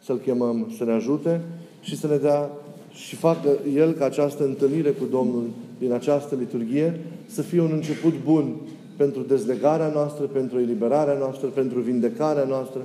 Să-L 0.03 0.17
chemăm 0.17 0.73
să 0.77 0.83
ne 0.83 0.91
ajute 0.91 1.41
și 1.81 1.97
să 1.97 2.07
ne 2.07 2.17
dea 2.17 2.49
și 2.91 3.15
facă 3.15 3.49
El 3.75 3.91
ca 3.91 4.05
această 4.05 4.43
întâlnire 4.43 4.89
cu 4.89 5.05
Domnul 5.11 5.43
din 5.79 5.91
această 5.91 6.35
liturghie 6.39 6.99
să 7.25 7.41
fie 7.41 7.61
un 7.61 7.71
început 7.73 8.13
bun 8.23 8.55
pentru 8.95 9.21
dezlegarea 9.21 9.91
noastră, 9.93 10.25
pentru 10.25 10.59
eliberarea 10.59 11.17
noastră, 11.17 11.47
pentru 11.47 11.79
vindecarea 11.79 12.43
noastră, 12.43 12.81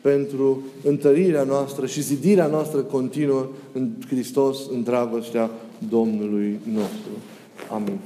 pentru 0.00 0.62
întărirea 0.84 1.42
noastră 1.42 1.86
și 1.86 2.02
zidirea 2.02 2.46
noastră 2.46 2.80
continuă 2.80 3.46
în 3.72 3.90
Hristos, 4.08 4.58
în 4.72 4.82
dragostea 4.82 5.50
Domnului 5.88 6.60
nostru. 6.72 7.10
Amin. 7.70 7.98